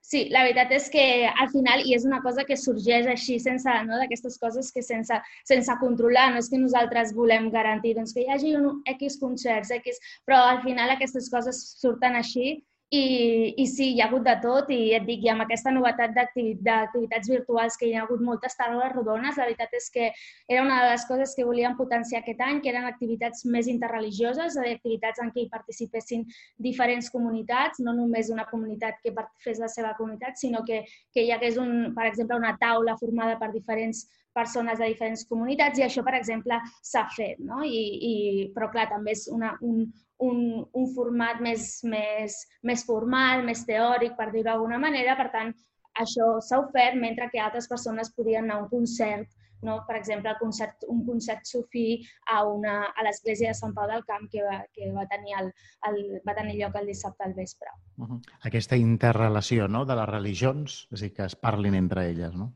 Sí, 0.01 0.25
la 0.33 0.43
veritat 0.47 0.71
és 0.75 0.89
que 0.91 1.03
al 1.29 1.51
final, 1.53 1.83
i 1.87 1.93
és 1.95 2.07
una 2.09 2.19
cosa 2.25 2.43
que 2.49 2.57
sorgeix 2.59 3.07
així, 3.13 3.37
sense, 3.43 3.75
no, 3.87 3.99
d'aquestes 4.01 4.39
coses 4.43 4.71
que 4.75 4.83
sense, 4.83 5.19
sense 5.51 5.77
controlar, 5.83 6.31
no 6.33 6.41
és 6.41 6.49
que 6.51 6.59
nosaltres 6.59 7.13
volem 7.15 7.51
garantir 7.53 7.93
doncs, 7.99 8.15
que 8.17 8.25
hi 8.25 8.33
hagi 8.33 8.55
un 8.59 8.81
X 8.97 9.21
concerts, 9.21 9.71
X, 9.77 10.01
però 10.27 10.41
al 10.49 10.63
final 10.65 10.97
aquestes 10.97 11.29
coses 11.31 11.61
surten 11.83 12.17
així 12.19 12.57
i, 12.91 13.55
I 13.63 13.67
sí, 13.71 13.87
hi 13.95 14.01
ha 14.03 14.09
hagut 14.09 14.25
de 14.27 14.33
tot 14.43 14.71
i 14.75 14.79
et 14.97 15.05
dic, 15.07 15.23
i 15.23 15.31
amb 15.31 15.45
aquesta 15.45 15.71
novetat 15.71 16.11
d'activitats 16.17 17.31
virtuals 17.31 17.77
que 17.79 17.87
hi 17.87 17.93
ha 17.95 18.03
hagut 18.03 18.23
moltes 18.27 18.59
taules 18.59 18.91
rodones, 18.97 19.39
la 19.39 19.47
veritat 19.47 19.77
és 19.79 19.87
que 19.95 20.09
era 20.51 20.65
una 20.65 20.81
de 20.83 20.89
les 20.91 21.05
coses 21.07 21.37
que 21.39 21.47
volíem 21.47 21.77
potenciar 21.79 22.25
aquest 22.25 22.43
any, 22.47 22.59
que 22.65 22.73
eren 22.73 22.89
activitats 22.91 23.47
més 23.47 23.71
interreligioses, 23.71 24.59
activitats 24.59 25.23
en 25.23 25.31
què 25.31 25.45
hi 25.45 25.53
participessin 25.55 26.27
diferents 26.59 27.13
comunitats, 27.15 27.79
no 27.79 27.95
només 27.95 28.35
una 28.35 28.49
comunitat 28.51 28.99
que 29.05 29.15
fes 29.47 29.63
la 29.63 29.71
seva 29.71 29.95
comunitat, 29.99 30.43
sinó 30.43 30.65
que, 30.67 30.83
que 31.15 31.23
hi 31.23 31.31
hagués, 31.31 31.63
un, 31.63 31.93
per 31.95 32.11
exemple, 32.11 32.43
una 32.43 32.57
taula 32.59 32.99
formada 32.99 33.39
per 33.39 33.53
diferents 33.55 34.09
persones 34.35 34.83
de 34.83 34.91
diferents 34.91 35.23
comunitats 35.31 35.79
i 35.79 35.87
això, 35.87 36.03
per 36.03 36.19
exemple, 36.19 36.59
s'ha 36.83 37.07
fet. 37.15 37.39
No? 37.39 37.63
I, 37.63 37.83
i, 38.11 38.15
però, 38.55 38.71
clar, 38.75 38.91
també 38.91 39.15
és 39.15 39.29
una, 39.31 39.55
un, 39.63 39.85
un, 40.21 40.41
un 40.73 40.87
format 40.95 41.41
més, 41.41 41.81
més, 41.85 42.37
més 42.63 42.85
formal, 42.87 43.45
més 43.47 43.65
teòric, 43.69 44.17
per 44.19 44.31
dir-ho 44.31 44.51
d'alguna 44.51 44.79
manera. 44.83 45.17
Per 45.19 45.29
tant, 45.35 45.53
això 45.99 46.39
s'ha 46.45 46.61
ofert 46.63 46.99
mentre 47.01 47.29
que 47.33 47.43
altres 47.43 47.69
persones 47.69 48.13
podien 48.17 48.45
anar 48.45 48.59
a 48.59 48.65
un 48.65 48.69
concert, 48.71 49.29
no? 49.63 49.81
per 49.89 49.97
exemple, 49.99 50.33
concert, 50.41 50.87
un 50.89 51.03
concert 51.07 51.45
sufí 51.45 52.01
a, 52.33 52.45
una, 52.49 52.77
a 52.95 53.05
l'església 53.05 53.51
de 53.51 53.59
Sant 53.59 53.75
Pau 53.77 53.89
del 53.91 54.05
Camp 54.09 54.29
que 54.33 54.45
va, 54.45 54.61
que 54.75 54.89
va, 54.97 55.07
tenir, 55.11 55.37
el, 55.41 55.51
el, 55.91 56.01
va 56.27 56.37
tenir 56.37 56.57
lloc 56.61 56.79
el 56.81 56.89
dissabte 56.93 57.27
al 57.27 57.35
vespre. 57.37 57.73
Uh 57.99 58.07
-huh. 58.07 58.21
Aquesta 58.49 58.77
interrelació 58.77 59.69
no? 59.69 59.85
de 59.85 59.97
les 59.97 60.09
religions, 60.09 60.87
és 60.93 61.03
a 61.03 61.05
dir, 61.05 61.15
que 61.15 61.25
es 61.25 61.37
parlin 61.37 61.75
entre 61.75 62.09
elles, 62.09 62.35
no? 62.35 62.55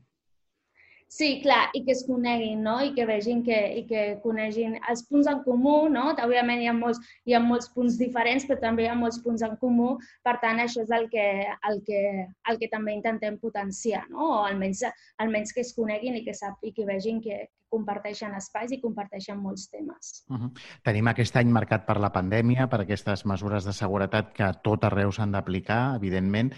Sí, 1.07 1.39
clar, 1.41 1.69
i 1.77 1.83
que 1.85 1.93
es 1.93 2.03
coneguin, 2.07 2.63
no? 2.65 2.75
I 2.83 2.91
que 2.95 3.05
vegin 3.07 3.43
que, 3.45 3.57
i 3.79 3.83
que 3.87 4.03
conegin 4.23 4.75
els 4.89 5.05
punts 5.07 5.29
en 5.31 5.43
comú, 5.45 5.75
no? 5.91 6.07
Òbviament 6.25 6.63
hi 6.63 6.67
ha, 6.67 6.73
molts, 6.75 6.99
hi 7.29 7.35
ha 7.37 7.41
molts 7.43 7.69
punts 7.75 7.99
diferents, 8.01 8.47
però 8.49 8.59
també 8.63 8.83
hi 8.83 8.89
ha 8.91 8.97
molts 8.99 9.21
punts 9.23 9.45
en 9.45 9.55
comú. 9.61 9.93
Per 10.25 10.35
tant, 10.41 10.59
això 10.59 10.83
és 10.83 10.91
el 10.97 11.07
que, 11.13 11.27
el 11.69 11.83
que, 11.87 12.01
el 12.49 12.59
que 12.59 12.71
també 12.73 12.97
intentem 12.97 13.37
potenciar, 13.39 14.03
no? 14.09 14.31
O 14.39 14.41
almenys, 14.47 14.83
almenys 15.21 15.53
que 15.53 15.63
es 15.63 15.75
coneguin 15.77 16.17
i 16.19 16.25
que, 16.25 16.33
sap, 16.35 16.57
i 16.65 16.73
que 16.75 16.89
vegin 16.89 17.21
que, 17.23 17.45
comparteixen 17.75 18.35
espais 18.37 18.71
i 18.71 18.79
comparteixen 18.79 19.39
molts 19.41 19.67
temes. 19.71 20.23
Uh 20.29 20.37
-huh. 20.37 20.49
Tenim 20.83 21.07
aquest 21.11 21.35
any 21.35 21.49
marcat 21.51 21.85
per 21.85 21.97
la 21.99 22.11
pandèmia, 22.13 22.69
per 22.69 22.81
aquestes 22.81 23.25
mesures 23.25 23.65
de 23.65 23.73
seguretat 23.73 24.33
que 24.33 24.51
tot 24.63 24.83
arreu 24.83 25.11
s'han 25.11 25.31
d'aplicar, 25.31 25.95
evidentment. 25.95 26.53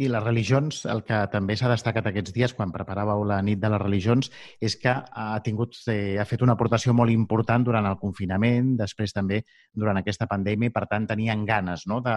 I 0.00 0.06
les 0.08 0.22
religions, 0.24 0.84
el 0.88 1.02
que 1.04 1.16
també 1.32 1.54
s'ha 1.60 1.68
destacat 1.68 2.06
aquests 2.08 2.32
dies 2.32 2.54
quan 2.56 2.70
preparàveu 2.72 3.20
la 3.28 3.40
nit 3.44 3.60
de 3.60 3.68
les 3.68 3.82
religions 3.82 4.30
és 4.68 4.76
que 4.80 4.94
ha, 4.94 5.26
tingut, 5.44 5.76
eh, 5.92 6.16
ha 6.16 6.24
fet 6.24 6.40
una 6.46 6.54
aportació 6.56 6.94
molt 6.96 7.12
important 7.12 7.66
durant 7.66 7.88
el 7.90 7.98
confinament, 8.00 8.72
després 8.80 9.12
també 9.12 9.42
durant 9.76 10.00
aquesta 10.00 10.28
pandèmia, 10.30 10.72
i 10.72 10.76
per 10.78 10.86
tant 10.88 11.10
tenien 11.10 11.44
ganes 11.44 11.84
no? 11.92 12.00
de, 12.06 12.16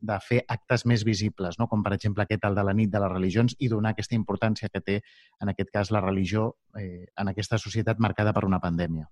de 0.00 0.18
fer 0.24 0.40
actes 0.56 0.86
més 0.88 1.04
visibles, 1.04 1.60
no? 1.60 1.68
com 1.68 1.84
per 1.84 1.92
exemple 1.98 2.24
aquest, 2.24 2.48
el 2.48 2.56
de 2.56 2.64
la 2.64 2.76
nit 2.80 2.96
de 2.96 3.04
les 3.04 3.12
religions, 3.12 3.58
i 3.60 3.68
donar 3.68 3.92
aquesta 3.92 4.16
importància 4.16 4.72
que 4.72 4.80
té, 4.80 5.00
en 5.42 5.52
aquest 5.52 5.74
cas, 5.74 5.92
la 5.92 6.00
religió 6.00 6.54
eh, 6.80 7.10
en 7.12 7.36
aquesta 7.36 7.60
societat 7.60 8.00
marcada 8.00 8.32
per 8.32 8.48
una 8.48 8.64
pandèmia 8.64 9.04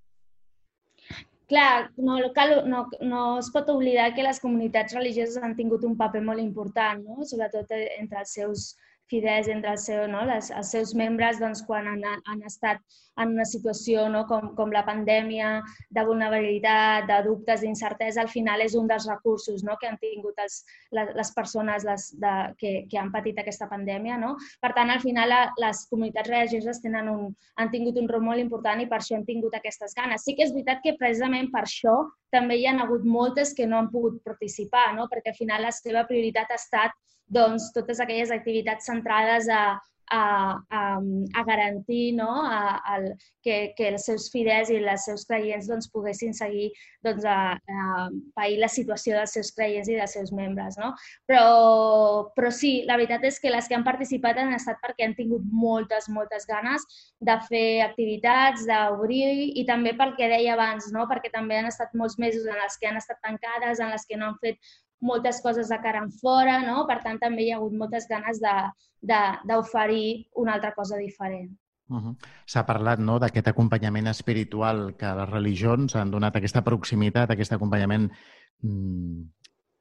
clar, 1.51 1.93
no, 1.97 2.19
cal, 2.35 2.57
no, 2.71 2.87
no 3.01 3.23
es 3.39 3.51
pot 3.55 3.69
oblidar 3.71 4.13
que 4.15 4.25
les 4.27 4.41
comunitats 4.43 4.97
religioses 4.97 5.39
han 5.43 5.57
tingut 5.59 5.85
un 5.87 5.97
paper 5.99 6.23
molt 6.27 6.43
important, 6.43 7.05
no? 7.07 7.27
sobretot 7.29 7.71
eh, 7.77 7.87
entre 8.01 8.23
els 8.25 8.35
seus 8.39 8.67
fidels 9.11 9.49
entre 9.49 9.73
el 9.75 9.79
seu, 9.79 10.07
no? 10.11 10.25
Les, 10.27 10.51
els 10.51 10.71
seus 10.75 10.95
membres 10.99 11.41
doncs, 11.43 11.63
quan 11.67 11.87
han, 11.91 12.03
han 12.27 12.43
estat 12.47 12.83
en 13.23 13.33
una 13.33 13.45
situació 13.49 14.09
no? 14.13 14.25
com, 14.29 14.51
com 14.57 14.73
la 14.75 14.85
pandèmia, 14.87 15.63
de 15.95 16.05
vulnerabilitat, 16.05 17.07
de 17.09 17.21
dubtes, 17.25 17.63
d'incertesa, 17.65 18.21
al 18.23 18.33
final 18.33 18.61
és 18.65 18.77
un 18.77 18.89
dels 18.91 19.07
recursos 19.09 19.65
no? 19.65 19.79
que 19.81 19.89
han 19.89 19.99
tingut 20.03 20.37
els, 20.43 20.59
les, 20.97 21.13
les 21.17 21.33
persones 21.37 21.87
les, 21.89 22.09
de, 22.21 22.35
que, 22.61 22.75
que 22.91 23.01
han 23.01 23.13
patit 23.15 23.41
aquesta 23.41 23.71
pandèmia. 23.71 24.19
No? 24.21 24.35
Per 24.61 24.73
tant, 24.77 24.93
al 24.93 25.03
final 25.05 25.33
les 25.63 25.85
comunitats 25.91 26.31
religioses 26.31 26.83
tenen 26.85 27.09
un, 27.13 27.33
han 27.57 27.73
tingut 27.73 27.99
un 28.01 28.11
rol 28.11 28.25
molt 28.27 28.43
important 28.43 28.83
i 28.83 28.91
per 28.91 29.01
això 29.01 29.17
han 29.17 29.27
tingut 29.29 29.57
aquestes 29.57 29.97
ganes. 29.97 30.27
Sí 30.27 30.37
que 30.37 30.45
és 30.47 30.55
veritat 30.55 30.85
que 30.85 30.97
precisament 31.01 31.51
per 31.55 31.65
això 31.65 31.97
també 32.35 32.57
hi 32.59 32.67
ha 32.67 32.75
hagut 32.85 33.05
moltes 33.05 33.53
que 33.55 33.67
no 33.67 33.79
han 33.79 33.91
pogut 33.91 34.23
participar, 34.25 34.95
no? 34.95 35.09
perquè 35.13 35.33
al 35.33 35.39
final 35.39 35.63
la 35.63 35.75
seva 35.75 36.07
prioritat 36.09 36.51
ha 36.51 36.61
estat 36.61 36.97
doncs, 37.27 37.73
totes 37.75 38.01
aquelles 38.01 38.31
activitats 38.31 38.87
centrades 38.87 39.49
a, 39.49 39.79
a, 40.11 40.63
a, 40.71 41.01
a 41.35 41.45
garantir 41.45 42.15
no? 42.15 42.31
a, 42.45 42.77
a, 42.79 42.99
que, 43.43 43.75
que 43.77 43.89
els 43.93 44.07
seus 44.07 44.29
fidels 44.33 44.71
i 44.71 44.79
els 44.79 45.07
seus 45.07 45.27
creients 45.27 45.69
doncs, 45.71 45.89
poguessin 45.93 46.35
seguir 46.35 46.69
doncs, 47.05 47.25
a, 47.25 47.57
a 47.57 48.09
pair 48.39 48.59
la 48.63 48.71
situació 48.71 49.17
dels 49.17 49.35
seus 49.37 49.53
creients 49.57 49.91
i 49.91 49.99
dels 49.99 50.17
seus 50.19 50.33
membres. 50.35 50.79
No? 50.79 50.93
Però, 51.31 52.31
però 52.37 52.53
sí, 52.55 52.85
la 52.89 52.99
veritat 52.99 53.27
és 53.29 53.41
que 53.43 53.53
les 53.53 53.69
que 53.69 53.79
han 53.79 53.87
participat 53.87 54.39
han 54.43 54.55
estat 54.57 54.81
perquè 54.85 55.07
han 55.07 55.17
tingut 55.19 55.45
moltes, 55.51 56.09
moltes 56.13 56.47
ganes 56.51 56.87
de 57.21 57.39
fer 57.49 57.83
activitats, 57.87 58.67
d'obrir 58.69 59.53
i 59.59 59.67
també 59.69 59.95
pel 59.99 60.17
que 60.19 60.31
deia 60.31 60.55
abans, 60.55 60.91
no? 60.95 61.07
perquè 61.11 61.33
també 61.35 61.59
han 61.61 61.71
estat 61.71 61.95
molts 61.95 62.19
mesos 62.23 62.47
en 62.47 62.59
els 62.63 62.79
que 62.79 62.91
han 62.91 62.99
estat 63.01 63.23
tancades, 63.23 63.81
en 63.81 63.95
les 63.95 64.07
que 64.07 64.19
no 64.19 64.31
han 64.31 64.41
fet 64.43 64.61
moltes 65.01 65.41
coses 65.43 65.69
de 65.69 65.79
cara 65.83 66.03
en 66.05 66.11
fora, 66.13 66.61
no? 66.65 66.87
per 66.89 67.01
tant 67.05 67.21
també 67.21 67.45
hi 67.45 67.53
ha 67.53 67.61
hagut 67.61 67.77
moltes 67.77 68.09
ganes 68.09 68.41
d'oferir 68.41 70.27
una 70.35 70.57
altra 70.57 70.73
cosa 70.75 70.97
diferent. 70.97 71.53
Uh 71.89 72.01
-huh. 72.01 72.17
S'ha 72.47 72.67
parlat 72.67 72.99
no, 72.99 73.19
d'aquest 73.19 73.49
acompanyament 73.49 74.09
espiritual 74.09 74.97
que 74.97 75.07
les 75.07 75.29
religions 75.29 75.95
han 75.95 76.11
donat 76.11 76.37
aquesta 76.37 76.65
proximitat, 76.65 77.31
aquest 77.31 77.53
acompanyament 77.53 78.11
mm, 78.63 79.23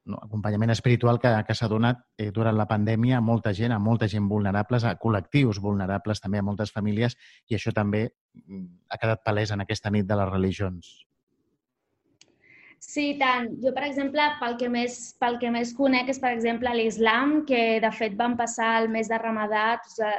no, 0.06 0.18
acompanyament 0.22 0.70
espiritual 0.70 1.18
que, 1.18 1.32
que 1.46 1.54
s'ha 1.54 1.68
donat 1.68 1.98
eh, 2.16 2.30
durant 2.30 2.56
la 2.56 2.68
pandèmia 2.70 3.18
a 3.18 3.20
molta 3.20 3.52
gent, 3.52 3.72
a 3.72 3.78
molta 3.78 4.08
gent 4.08 4.28
vulnerables, 4.28 4.84
a 4.84 4.94
col·lectius 5.02 5.60
vulnerables 5.60 6.20
també, 6.20 6.38
a 6.38 6.46
moltes 6.46 6.72
famílies, 6.72 7.16
i 7.48 7.58
això 7.58 7.72
també 7.72 8.06
mm, 8.34 8.64
ha 8.88 9.00
quedat 9.02 9.24
palès 9.24 9.50
en 9.50 9.60
aquesta 9.60 9.90
nit 9.90 10.06
de 10.06 10.16
les 10.16 10.30
religions. 10.30 11.06
Sí, 12.78 13.16
tant. 13.18 13.48
Jo, 13.62 13.72
per 13.74 13.86
exemple, 13.86 14.22
pel 14.40 14.56
que 14.60 14.68
més, 14.70 14.96
pel 15.20 15.38
que 15.40 15.50
més 15.50 15.72
conec 15.76 16.10
és, 16.12 16.20
per 16.22 16.30
exemple, 16.36 16.70
l'islam, 16.76 17.38
que 17.48 17.80
de 17.82 17.90
fet 17.96 18.14
van 18.18 18.36
passar 18.36 18.76
el 18.82 18.88
mes 18.92 19.08
de 19.08 19.18
Ramadà, 19.18 19.64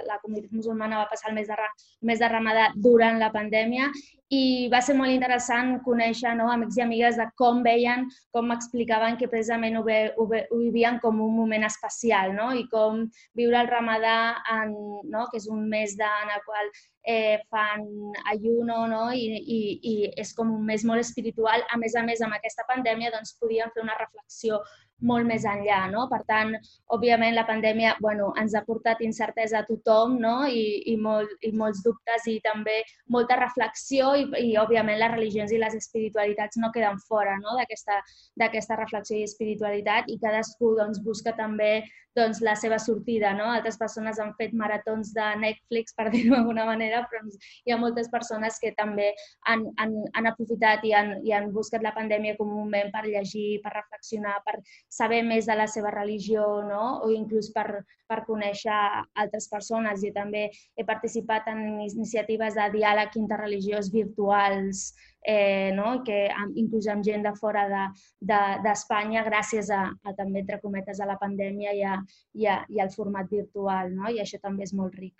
la 0.10 0.18
comunitat 0.24 0.52
musulmana 0.52 1.04
va 1.04 1.10
passar 1.12 1.32
el 1.32 1.38
mes 1.38 1.48
de, 1.48 1.58
el 1.58 2.12
mes 2.12 2.20
de 2.24 2.30
Ramadà 2.34 2.72
durant 2.76 3.22
la 3.22 3.32
pandèmia 3.34 3.92
i 4.34 4.67
va 4.72 4.81
ser 4.84 4.96
molt 5.00 5.13
interessant 5.13 5.77
conèixer 5.86 6.34
no, 6.36 6.50
amics 6.51 6.77
i 6.77 6.84
amigues 6.84 7.15
de 7.19 7.27
com 7.39 7.62
veien, 7.63 8.05
com 8.36 8.50
m'explicaven 8.51 9.15
que 9.19 9.29
precisament 9.31 9.77
ho, 9.79 9.84
ve, 9.88 10.00
ho, 10.17 10.25
ve, 10.27 10.41
ho 10.51 10.60
vivien 10.60 11.00
com 11.03 11.22
un 11.24 11.36
moment 11.36 11.63
especial 11.67 12.34
no? 12.36 12.50
i 12.51 12.65
com 12.74 13.05
viure 13.39 13.62
el 13.62 13.72
ramadà, 13.72 14.17
en, 14.57 14.75
no? 15.07 15.27
que 15.31 15.39
és 15.39 15.48
un 15.48 15.63
mes 15.72 15.96
de, 16.00 16.12
en 16.25 16.34
el 16.36 16.43
qual 16.43 16.72
eh, 17.07 17.39
fan 17.53 17.88
ayuno 18.34 18.84
no? 18.91 19.05
I, 19.15 19.39
i, 19.39 19.62
i 19.79 19.96
és 20.19 20.34
com 20.36 20.51
un 20.57 20.67
mes 20.67 20.84
molt 20.84 21.05
espiritual. 21.05 21.63
A 21.72 21.79
més 21.79 21.96
a 21.96 22.03
més, 22.03 22.19
amb 22.22 22.36
aquesta 22.36 22.67
pandèmia 22.67 23.13
doncs, 23.15 23.38
podíem 23.39 23.72
fer 23.72 23.86
una 23.86 23.96
reflexió 24.01 24.60
molt 25.06 25.27
més 25.30 25.46
enllà, 25.46 25.84
no? 25.92 26.08
Per 26.10 26.20
tant, 26.30 26.56
òbviament 26.94 27.36
la 27.36 27.46
pandèmia 27.48 27.96
bueno, 28.01 28.32
ens 28.42 28.56
ha 28.56 28.63
portat 28.66 29.01
incertesa 29.06 29.62
a 29.62 29.68
tothom 29.68 30.18
no? 30.22 30.36
I, 30.50 30.63
i, 30.94 30.96
molt, 30.98 31.30
i 31.46 31.51
molts 31.54 31.84
dubtes 31.86 32.25
i 32.32 32.39
també 32.46 32.80
molta 33.13 33.38
reflexió 33.39 34.13
i, 34.18 34.25
i 34.50 34.56
òbviament 34.58 35.00
les 35.00 35.13
religions 35.13 35.54
i 35.54 35.62
les 35.62 35.77
espiritualitats 35.77 36.58
no 36.58 36.72
queden 36.74 36.98
fora 37.08 37.38
no? 37.42 37.54
d'aquesta 37.58 38.80
reflexió 38.82 39.20
i 39.20 39.27
espiritualitat 39.27 40.10
i 40.10 40.20
cadascú 40.24 40.74
doncs, 40.80 41.04
busca 41.06 41.36
també 41.38 41.84
doncs, 42.17 42.41
la 42.45 42.55
seva 42.59 42.79
sortida. 42.81 43.33
No? 43.38 43.50
Altres 43.53 43.77
persones 43.79 44.19
han 44.19 44.33
fet 44.39 44.55
maratons 44.57 45.13
de 45.15 45.27
Netflix, 45.41 45.95
per 45.97 46.09
dir-ho 46.13 46.36
d'alguna 46.36 46.67
manera, 46.69 47.03
però 47.12 47.24
hi 47.29 47.74
ha 47.74 47.79
moltes 47.81 48.12
persones 48.13 48.59
que 48.63 48.74
també 48.77 49.12
han, 49.51 49.67
han, 49.81 49.95
han 50.17 50.31
aprofitat 50.31 50.86
i 50.88 50.93
han, 50.97 51.13
i 51.27 51.36
han 51.36 51.51
buscat 51.55 51.86
la 51.86 51.95
pandèmia 51.95 52.38
com 52.39 52.50
un 52.51 52.63
moment 52.65 52.91
per 52.93 53.05
llegir, 53.07 53.62
per 53.63 53.75
reflexionar, 53.75 54.39
per 54.47 54.59
saber 54.89 55.24
més 55.27 55.47
de 55.50 55.57
la 55.57 55.67
seva 55.71 55.93
religió, 55.93 56.47
no? 56.67 56.83
o 57.05 57.12
inclús 57.13 57.51
per, 57.55 57.67
per 58.07 58.24
conèixer 58.27 58.77
altres 59.19 59.50
persones. 59.51 60.01
Jo 60.03 60.13
també 60.15 60.47
he 60.50 60.88
participat 60.88 61.50
en 61.51 61.63
iniciatives 61.86 62.57
de 62.57 62.71
diàleg 62.77 63.15
interreligiós 63.19 63.91
virtuals 63.93 64.89
eh, 65.25 65.71
no? 65.75 66.03
que 66.03 66.27
inclús 66.55 66.88
amb 66.91 67.05
gent 67.05 67.25
de 67.25 67.33
fora 67.39 67.65
d'Espanya 67.69 69.21
de, 69.21 69.25
de, 69.25 69.29
gràcies 69.29 69.71
a, 69.74 69.81
a 70.03 70.13
també, 70.17 70.43
entre 70.43 70.62
cometes, 70.62 71.01
a 71.01 71.09
la 71.09 71.17
pandèmia 71.21 71.74
i, 71.74 71.83
a, 71.83 71.97
i, 72.33 72.47
a, 72.47 72.62
i 72.69 72.79
al 72.83 72.93
format 72.93 73.29
virtual. 73.31 73.93
No? 73.95 74.12
I 74.12 74.21
això 74.24 74.39
també 74.43 74.67
és 74.67 74.74
molt 74.74 74.95
ric. 74.95 75.15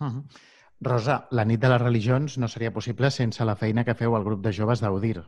Uh 0.00 0.08
-huh. 0.08 0.24
Rosa, 0.82 1.28
la 1.30 1.44
nit 1.44 1.60
de 1.60 1.68
les 1.68 1.80
religions 1.80 2.38
no 2.38 2.48
seria 2.48 2.72
possible 2.72 3.10
sense 3.10 3.44
la 3.44 3.54
feina 3.54 3.84
que 3.84 3.94
feu 3.94 4.16
al 4.16 4.24
grup 4.24 4.40
de 4.42 4.52
joves 4.52 4.80
d'Audir. 4.80 5.22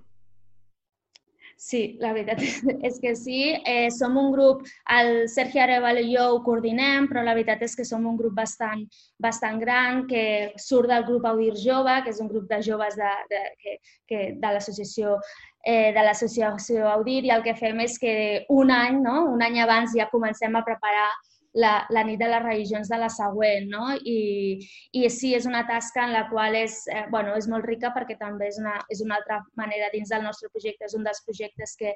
Sí, 1.65 1.97
la 1.97 2.11
veritat 2.13 2.43
és 2.89 2.99
que 3.01 3.15
sí. 3.17 3.39
Eh, 3.65 3.89
som 3.95 4.19
un 4.21 4.29
grup, 4.35 4.67
el 4.93 5.31
Sergi 5.33 5.63
Arevalo 5.65 6.03
i 6.05 6.11
jo 6.13 6.27
ho 6.35 6.43
coordinem, 6.45 7.07
però 7.09 7.23
la 7.25 7.33
veritat 7.33 7.63
és 7.65 7.73
que 7.79 7.87
som 7.89 8.05
un 8.11 8.19
grup 8.21 8.35
bastant, 8.37 8.83
bastant 9.17 9.57
gran 9.63 10.03
que 10.11 10.53
surt 10.61 10.93
del 10.93 11.07
grup 11.09 11.25
Audir 11.31 11.55
Jove, 11.63 11.97
que 12.05 12.13
és 12.13 12.21
un 12.21 12.29
grup 12.29 12.51
de 12.51 12.61
joves 12.69 12.99
de, 13.01 13.13
de, 13.33 13.41
que, 13.63 13.77
que, 14.11 14.21
de 14.43 14.53
l'associació 14.53 15.17
eh, 15.65 15.95
de 15.97 16.05
l'associació 16.05 16.91
Audir 16.93 17.23
i 17.25 17.33
el 17.33 17.47
que 17.47 17.57
fem 17.57 17.81
és 17.87 17.97
que 18.03 18.15
un 18.53 18.75
any, 18.75 19.01
no? 19.01 19.23
un 19.33 19.49
any 19.49 19.63
abans 19.65 19.97
ja 19.97 20.11
comencem 20.13 20.61
a 20.61 20.65
preparar 20.69 21.09
la, 21.55 21.87
la 21.91 22.03
nit 22.05 22.19
de 22.19 22.29
les 22.29 22.43
religions 22.43 22.91
de 22.91 22.99
la 22.99 23.09
següent, 23.13 23.69
no? 23.71 23.87
I, 23.95 24.59
i 24.93 25.09
sí, 25.11 25.35
és 25.39 25.47
una 25.47 25.65
tasca 25.69 26.05
en 26.05 26.15
la 26.15 26.27
qual 26.31 26.59
és, 26.59 26.83
eh, 26.91 27.07
bueno, 27.13 27.37
és 27.39 27.49
molt 27.51 27.67
rica 27.69 27.93
perquè 27.95 28.19
també 28.21 28.51
és 28.51 28.59
una, 28.61 28.81
és 28.91 29.03
una 29.05 29.19
altra 29.21 29.41
manera 29.61 29.91
dins 29.93 30.11
del 30.11 30.27
nostre 30.27 30.51
projecte, 30.51 30.89
és 30.89 30.97
un 30.99 31.07
dels 31.07 31.23
projectes 31.27 31.77
que, 31.81 31.95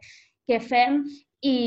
que 0.48 0.60
fem. 0.62 1.02
I, 1.38 1.58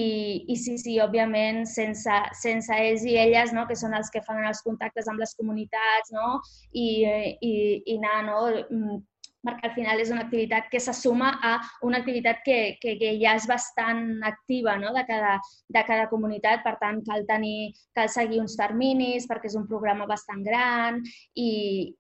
i 0.52 0.56
sí, 0.60 0.74
sí, 0.76 0.98
òbviament, 1.00 1.62
sense, 1.70 2.16
sense 2.36 2.76
ells 2.76 3.06
i 3.08 3.14
elles, 3.16 3.54
no, 3.56 3.64
que 3.70 3.78
són 3.80 3.94
els 3.96 4.10
que 4.12 4.20
fan 4.26 4.44
els 4.44 4.60
contactes 4.66 5.08
amb 5.08 5.24
les 5.24 5.32
comunitats, 5.38 6.12
no, 6.12 6.42
i, 6.76 6.88
i, 7.08 7.54
i 7.86 7.96
anar, 7.96 8.18
no, 8.28 8.98
perquè 9.46 9.70
al 9.70 9.76
final 9.76 10.02
és 10.02 10.12
una 10.14 10.24
activitat 10.26 10.70
que 10.72 10.80
se 10.80 10.94
suma 10.94 11.32
a 11.42 11.54
una 11.88 12.02
activitat 12.02 12.42
que, 12.46 12.58
que, 12.82 12.96
que 13.00 13.14
ja 13.22 13.34
és 13.40 13.48
bastant 13.50 14.22
activa 14.28 14.76
no? 14.82 14.94
de, 14.94 15.04
cada, 15.08 15.38
de 15.70 15.84
cada 15.88 16.08
comunitat, 16.12 16.62
per 16.66 16.76
tant 16.82 17.02
cal, 17.08 17.26
tenir, 17.30 17.72
cal 17.98 18.10
seguir 18.14 18.42
uns 18.44 18.58
terminis 18.60 19.28
perquè 19.30 19.50
és 19.50 19.58
un 19.58 19.68
programa 19.70 20.08
bastant 20.10 20.44
gran 20.46 21.02
i, 21.34 21.50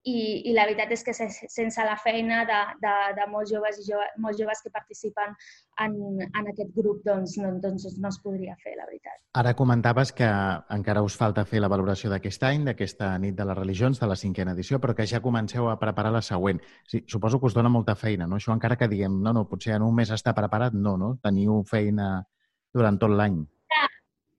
i, 0.03 0.17
i 0.51 0.55
la 0.57 0.67
veritat 0.69 0.93
és 0.93 1.05
que 1.07 1.15
sense 1.15 1.87
la 1.87 1.97
feina 2.01 2.43
de, 2.49 2.61
de, 2.83 2.95
de 3.17 3.29
molts 3.31 3.53
joves 3.53 3.81
i 3.81 3.89
jove, 3.89 4.07
molts 4.21 4.41
joves 4.41 4.61
que 4.61 4.73
participen 4.73 5.35
en, 5.85 6.21
en 6.23 6.49
aquest 6.51 6.71
grup 6.75 7.01
doncs 7.05 7.37
no, 7.41 7.51
doncs 7.63 7.87
no 7.97 8.09
es 8.09 8.19
podria 8.23 8.55
fer, 8.63 8.73
la 8.77 8.87
veritat. 8.89 9.17
Ara 9.41 9.53
comentaves 9.55 10.11
que 10.15 10.27
encara 10.75 11.03
us 11.05 11.15
falta 11.19 11.45
fer 11.47 11.61
la 11.63 11.69
valoració 11.71 12.11
d'aquest 12.11 12.43
any, 12.49 12.65
d'aquesta 12.67 13.13
nit 13.23 13.37
de 13.37 13.47
les 13.47 13.57
religions, 13.57 14.01
de 14.01 14.09
la 14.11 14.17
cinquena 14.19 14.55
edició, 14.57 14.81
però 14.83 14.95
que 14.97 15.07
ja 15.07 15.23
comenceu 15.23 15.69
a 15.71 15.77
preparar 15.79 16.11
la 16.15 16.23
següent. 16.25 16.59
Sí, 16.87 17.03
suposo 17.07 17.39
que 17.39 17.51
us 17.51 17.55
dona 17.57 17.71
molta 17.71 17.95
feina, 17.95 18.27
no? 18.27 18.41
Això 18.41 18.53
encara 18.55 18.77
que 18.79 18.89
diguem, 18.91 19.21
no, 19.23 19.33
no, 19.37 19.47
potser 19.49 19.77
en 19.77 19.87
un 19.87 19.95
mes 19.95 20.11
està 20.11 20.35
preparat, 20.37 20.75
no, 20.75 20.97
no? 20.99 21.15
Teniu 21.23 21.63
feina 21.69 22.13
durant 22.73 22.99
tot 22.99 23.11
l'any. 23.11 23.41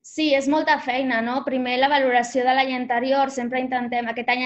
Sí, 0.03 0.25
és 0.35 0.49
molta 0.51 0.73
feina, 0.83 1.21
no? 1.23 1.37
Primer 1.45 1.77
la 1.79 1.87
valoració 1.87 2.43
de 2.43 2.53
l'any 2.57 2.73
anterior, 2.75 3.29
sempre 3.31 3.61
intentem, 3.63 4.09
aquest 4.11 4.31
any, 4.33 4.41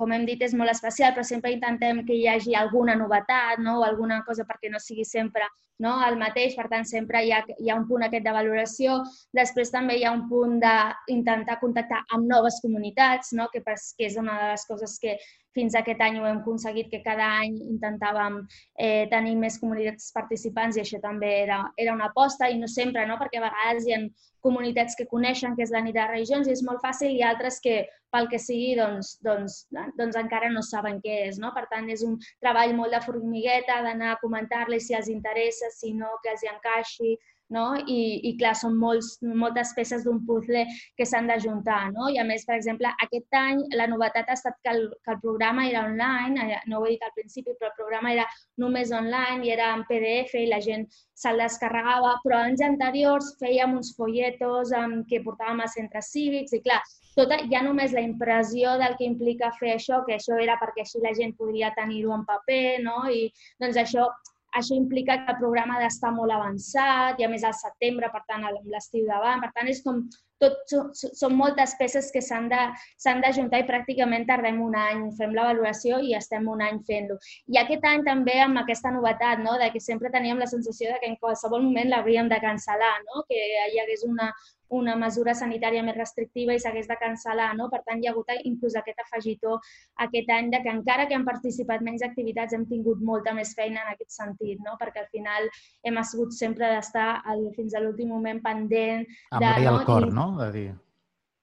com 0.00 0.10
hem 0.12 0.24
dit, 0.26 0.42
és 0.42 0.56
molt 0.58 0.72
especial, 0.72 1.12
però 1.14 1.22
sempre 1.28 1.52
intentem 1.54 2.00
que 2.08 2.16
hi 2.16 2.26
hagi 2.32 2.56
alguna 2.58 2.96
novetat, 2.98 3.62
no? 3.62 3.76
O 3.78 3.86
alguna 3.86 4.18
cosa 4.26 4.42
perquè 4.48 4.72
no 4.72 4.82
sigui 4.82 5.06
sempre 5.06 5.46
no? 5.78 5.94
el 6.08 6.18
mateix, 6.18 6.56
per 6.58 6.66
tant, 6.72 6.86
sempre 6.88 7.22
hi 7.22 7.30
ha, 7.30 7.44
hi 7.62 7.70
ha 7.70 7.78
un 7.78 7.86
punt 7.86 8.08
aquest 8.08 8.26
de 8.26 8.34
valoració. 8.34 8.98
Després 9.38 9.70
també 9.70 10.00
hi 10.00 10.04
ha 10.04 10.14
un 10.16 10.26
punt 10.30 10.58
d'intentar 10.62 11.60
contactar 11.62 12.02
amb 12.16 12.26
noves 12.26 12.58
comunitats, 12.64 13.32
no? 13.38 13.46
que, 13.52 13.62
que 13.62 14.10
és 14.10 14.18
una 14.18 14.38
de 14.42 14.52
les 14.54 14.66
coses 14.66 14.98
que 15.02 15.14
fins 15.56 15.76
aquest 15.78 16.04
any 16.04 16.20
ho 16.20 16.28
hem 16.28 16.42
aconseguit, 16.42 16.90
que 16.92 17.02
cada 17.04 17.26
any 17.40 17.56
intentàvem 17.64 18.38
eh, 18.78 19.08
tenir 19.12 19.36
més 19.40 19.58
comunitats 19.62 20.12
participants 20.14 20.76
i 20.76 20.84
això 20.84 21.00
també 21.02 21.32
era, 21.42 21.62
era 21.80 21.96
una 21.96 22.10
aposta 22.12 22.50
i 22.52 22.60
no 22.60 22.68
sempre, 22.70 23.06
no? 23.08 23.18
perquè 23.20 23.40
a 23.40 23.46
vegades 23.48 23.86
hi 23.88 23.96
ha 23.96 24.02
comunitats 24.46 24.94
que 24.94 25.08
coneixen 25.10 25.56
que 25.56 25.64
és 25.66 25.72
la 25.74 25.82
nit 25.82 25.96
de 25.96 26.04
religions 26.06 26.46
i 26.46 26.54
és 26.54 26.62
molt 26.66 26.82
fàcil 26.84 27.16
i 27.16 27.24
altres 27.26 27.58
que 27.64 27.80
pel 28.14 28.28
que 28.32 28.38
sigui 28.40 28.74
doncs, 28.78 29.16
doncs, 29.26 29.56
doncs 29.98 30.18
encara 30.20 30.48
no 30.52 30.62
saben 30.64 31.00
què 31.04 31.16
és. 31.26 31.40
No? 31.42 31.50
Per 31.56 31.66
tant, 31.72 31.88
és 31.92 32.04
un 32.06 32.16
treball 32.44 32.74
molt 32.78 32.94
de 32.94 33.02
formigueta, 33.04 33.80
d'anar 33.84 34.14
a 34.14 34.20
comentar-les 34.22 34.86
si 34.86 34.96
els 34.98 35.10
interessa, 35.12 35.72
si 35.74 35.92
no, 35.96 36.14
que 36.22 36.32
els 36.32 36.44
hi 36.44 36.52
encaixi, 36.52 37.16
no? 37.54 37.66
I, 37.86 37.98
i 38.28 38.32
clar, 38.40 38.54
són 38.58 38.76
molts, 38.80 39.16
moltes 39.22 39.72
peces 39.76 40.04
d'un 40.06 40.22
puzzle 40.26 40.64
que 40.98 41.06
s'han 41.06 41.30
d'ajuntar, 41.30 41.92
no? 41.94 42.08
I 42.12 42.20
a 42.22 42.26
més, 42.28 42.46
per 42.48 42.56
exemple, 42.58 42.90
aquest 43.04 43.38
any 43.38 43.62
la 43.78 43.88
novetat 43.90 44.28
ha 44.30 44.36
estat 44.38 44.58
que 44.62 44.72
el, 44.74 44.86
que 45.04 45.14
el 45.14 45.20
programa 45.22 45.66
era 45.68 45.84
online, 45.86 46.46
eh, 46.46 46.60
no 46.70 46.80
ho 46.80 46.86
he 46.86 46.94
dit 46.94 47.06
al 47.06 47.14
principi, 47.16 47.54
però 47.54 47.70
el 47.70 47.78
programa 47.78 48.12
era 48.14 48.26
només 48.62 48.92
online 48.92 49.46
i 49.46 49.52
era 49.54 49.72
en 49.76 49.86
PDF 49.88 50.36
i 50.40 50.46
la 50.50 50.60
gent 50.64 50.86
se'l 51.16 51.40
descarregava, 51.40 52.16
però 52.24 52.42
anys 52.44 52.62
anteriors 52.64 53.32
fèiem 53.40 53.74
uns 53.78 53.94
folletos 53.96 54.72
um, 54.76 55.00
que 55.08 55.22
portàvem 55.24 55.62
a 55.64 55.70
centres 55.72 56.10
cívics 56.12 56.52
i 56.56 56.60
clar, 56.64 56.82
tota, 57.16 57.38
ja 57.52 57.62
només 57.64 57.94
la 57.96 58.04
impressió 58.04 58.76
del 58.80 58.96
que 58.98 59.08
implica 59.08 59.52
fer 59.60 59.74
això, 59.76 60.02
que 60.06 60.18
això 60.18 60.36
era 60.42 60.58
perquè 60.60 60.84
així 60.84 61.00
la 61.04 61.14
gent 61.16 61.32
podria 61.38 61.72
tenir-ho 61.78 62.12
en 62.16 62.26
paper, 62.28 62.82
no? 62.84 63.04
I 63.08 63.30
doncs 63.62 63.80
això 63.80 64.10
això 64.58 64.76
implica 64.76 65.18
que 65.22 65.34
el 65.34 65.40
programa 65.40 65.76
ha 65.76 65.82
d'estar 65.84 66.12
molt 66.16 66.32
avançat 66.32 67.20
i 67.20 67.26
a 67.26 67.32
més 67.32 67.44
al 67.44 67.54
setembre, 67.56 68.10
per 68.12 68.22
tant, 68.28 68.44
amb 68.46 68.72
l'estiu 68.72 69.06
davant. 69.08 69.42
Per 69.44 69.50
tant, 69.56 69.68
és 69.72 69.82
com 69.84 70.02
tot, 70.42 70.56
són, 70.68 70.90
són 70.94 71.36
moltes 71.36 71.74
peces 71.80 72.10
que 72.12 72.22
s'han 72.24 72.48
d'ajuntar 72.50 73.62
i 73.62 73.66
pràcticament 73.68 74.26
tardem 74.28 74.60
un 74.64 74.76
any, 74.76 75.06
fem 75.18 75.34
la 75.36 75.46
valoració 75.48 76.00
i 76.04 76.14
estem 76.18 76.48
un 76.52 76.64
any 76.64 76.82
fent-lo. 76.88 77.16
I 77.52 77.60
aquest 77.62 77.86
any 77.88 78.04
també 78.08 78.36
amb 78.44 78.60
aquesta 78.62 78.92
novetat, 78.94 79.40
no? 79.44 79.56
de 79.62 79.70
que 79.72 79.82
sempre 79.82 80.12
teníem 80.12 80.42
la 80.42 80.50
sensació 80.50 80.92
de 80.92 81.00
que 81.02 81.12
en 81.12 81.16
qualsevol 81.22 81.64
moment 81.64 81.92
l'hauríem 81.92 82.28
de 82.32 82.40
cancel·lar, 82.42 82.94
no? 83.08 83.24
que 83.30 83.40
hi 83.72 83.80
hagués 83.82 84.04
una, 84.08 84.32
una 84.68 84.96
mesura 84.98 85.34
sanitària 85.34 85.82
més 85.86 85.96
restrictiva 85.96 86.54
i 86.54 86.62
s'hagués 86.62 86.88
de 86.88 86.96
cancel·lar. 87.00 87.52
No? 87.58 87.68
Per 87.72 87.82
tant, 87.86 88.00
hi 88.02 88.08
ha 88.08 88.14
hagut 88.14 88.32
inclús 88.44 88.76
aquest 88.76 89.02
afegitó 89.04 89.58
aquest 90.06 90.30
any 90.30 90.50
de 90.50 90.62
que 90.62 90.72
encara 90.72 91.06
que 91.06 91.14
han 91.14 91.26
participat 91.26 91.84
menys 91.86 92.02
activitats 92.06 92.54
hem 92.56 92.66
tingut 92.70 93.02
molta 93.02 93.34
més 93.34 93.54
feina 93.54 93.84
en 93.84 93.92
aquest 93.94 94.10
sentit, 94.16 94.58
no? 94.64 94.76
perquè 94.80 95.04
al 95.04 95.12
final 95.12 95.50
hem 95.84 96.00
hagut 96.02 96.34
sempre 96.34 96.72
d'estar 96.74 97.22
fins 97.56 97.74
a 97.74 97.80
l'últim 97.80 98.10
moment 98.10 98.42
pendent. 98.42 99.06
Amb 99.30 99.44
de, 99.44 99.54
no? 99.64 99.76
al 99.76 99.86
cor, 99.86 100.10
no? 100.12 100.26
De 100.40 100.50
dir. 100.52 100.68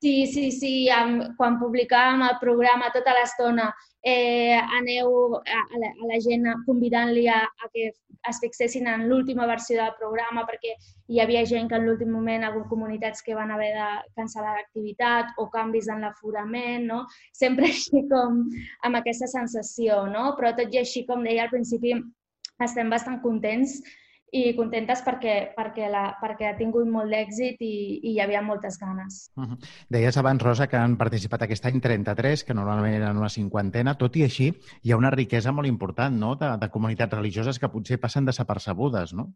Sí, 0.04 0.28
sí, 0.28 0.50
sí. 0.52 0.74
Quan 1.38 1.62
publicàvem 1.62 2.26
el 2.28 2.36
programa 2.42 2.92
tota 2.92 3.14
l'estona 3.16 3.70
eh, 4.04 4.60
aneu 4.80 5.36
a, 5.36 5.60
a, 5.64 5.78
la, 5.80 5.92
a 6.04 6.10
la 6.12 6.20
gent 6.24 6.48
convidant-li 6.68 7.28
a, 7.32 7.42
a 7.48 7.70
que 7.74 7.92
es 8.30 8.40
fixessin 8.40 8.88
en 8.88 9.08
l'última 9.10 9.48
versió 9.48 9.80
del 9.80 9.96
programa 10.00 10.46
perquè 10.48 10.76
hi 11.12 11.20
havia 11.24 11.44
gent 11.48 11.70
que 11.70 11.80
en 11.80 11.88
l'últim 11.88 12.12
moment, 12.12 12.44
algunes 12.44 12.70
comunitats 12.72 13.24
que 13.24 13.36
van 13.36 13.52
haver 13.52 13.72
de 13.76 13.88
cancel·lar 14.20 14.56
l'activitat 14.58 15.34
o 15.40 15.50
canvis 15.52 15.90
en 15.92 16.04
l'aforament, 16.04 16.88
no? 16.88 17.04
Sempre 17.36 17.68
així 17.72 18.04
com 18.12 18.44
amb 18.84 19.00
aquesta 19.00 19.28
sensació, 19.32 20.06
no? 20.12 20.32
Però 20.38 20.54
tot 20.56 20.72
i 20.72 20.84
així, 20.84 21.06
com 21.08 21.24
deia 21.24 21.48
al 21.48 21.54
principi, 21.54 21.96
estem 22.64 22.92
bastant 22.92 23.20
contents 23.24 23.80
i 24.34 24.56
contentes 24.58 25.04
perquè, 25.06 25.36
perquè, 25.54 25.88
la, 25.94 26.04
perquè 26.18 26.50
ha 26.50 26.58
tingut 26.58 26.90
molt 26.90 27.14
d'èxit 27.14 27.62
i, 27.62 27.74
i 28.02 28.16
hi 28.16 28.20
havia 28.24 28.42
moltes 28.42 28.80
ganes. 28.82 29.30
Uh 29.38 29.46
-huh. 29.46 29.58
Deies 29.90 30.18
abans, 30.18 30.42
Rosa, 30.42 30.68
que 30.68 30.78
han 30.78 30.98
participat 30.98 31.44
aquest 31.44 31.66
any 31.66 31.80
33, 31.80 32.44
que 32.44 32.54
normalment 32.54 32.96
eren 32.96 33.18
una 33.18 33.30
cinquantena. 33.30 33.96
Tot 33.96 34.16
i 34.16 34.24
així, 34.24 34.54
hi 34.82 34.92
ha 34.92 34.98
una 34.98 35.12
riquesa 35.12 35.52
molt 35.52 35.68
important 35.68 36.18
no? 36.18 36.36
de, 36.36 36.58
de 36.58 36.70
comunitats 36.70 37.14
religioses 37.14 37.60
que 37.60 37.70
potser 37.70 38.00
passen 38.00 38.26
desapercebudes, 38.26 39.14
no? 39.14 39.34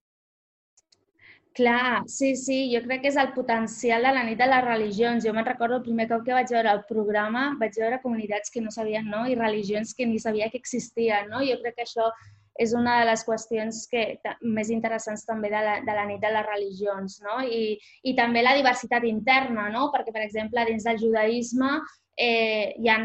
Clar, 1.58 2.04
sí, 2.06 2.36
sí, 2.36 2.58
jo 2.70 2.84
crec 2.84 3.02
que 3.02 3.10
és 3.10 3.16
el 3.18 3.32
potencial 3.34 4.04
de 4.06 4.12
la 4.14 4.24
nit 4.24 4.38
de 4.38 4.46
les 4.46 4.64
religions. 4.64 5.24
Jo 5.26 5.32
me'n 5.34 5.46
recordo 5.46 5.80
el 5.80 5.86
primer 5.86 6.06
cop 6.08 6.22
que 6.26 6.36
vaig 6.36 6.52
veure 6.54 6.70
el 6.70 6.84
programa, 6.90 7.56
vaig 7.58 7.74
veure 7.82 7.98
comunitats 8.04 8.54
que 8.54 8.62
no 8.62 8.70
sabien, 8.70 9.10
no? 9.10 9.24
I 9.26 9.34
religions 9.34 9.96
que 9.98 10.06
ni 10.06 10.20
sabia 10.20 10.52
que 10.52 10.62
existien, 10.62 11.32
no? 11.34 11.42
Jo 11.42 11.58
crec 11.64 11.80
que 11.80 11.88
això 11.88 12.12
és 12.60 12.74
una 12.78 12.98
de 13.02 13.08
les 13.12 13.24
qüestions 13.28 13.84
que, 13.92 14.04
més 14.42 14.72
interessants 14.74 15.26
també 15.28 15.52
de 15.54 15.62
la, 15.64 15.78
de 15.86 15.96
la 15.96 16.06
nit 16.10 16.22
de 16.24 16.34
les 16.34 16.46
religions, 16.48 17.20
no? 17.26 17.40
I, 17.46 17.78
i 18.04 18.16
també 18.18 18.44
la 18.44 18.56
diversitat 18.58 19.06
interna, 19.08 19.70
no? 19.74 19.88
Perquè, 19.94 20.14
per 20.16 20.26
exemple, 20.26 20.66
dins 20.68 20.86
del 20.88 21.02
judaïsme 21.02 21.72
eh, 22.18 22.76
hi 22.78 22.90
ha 22.90 23.02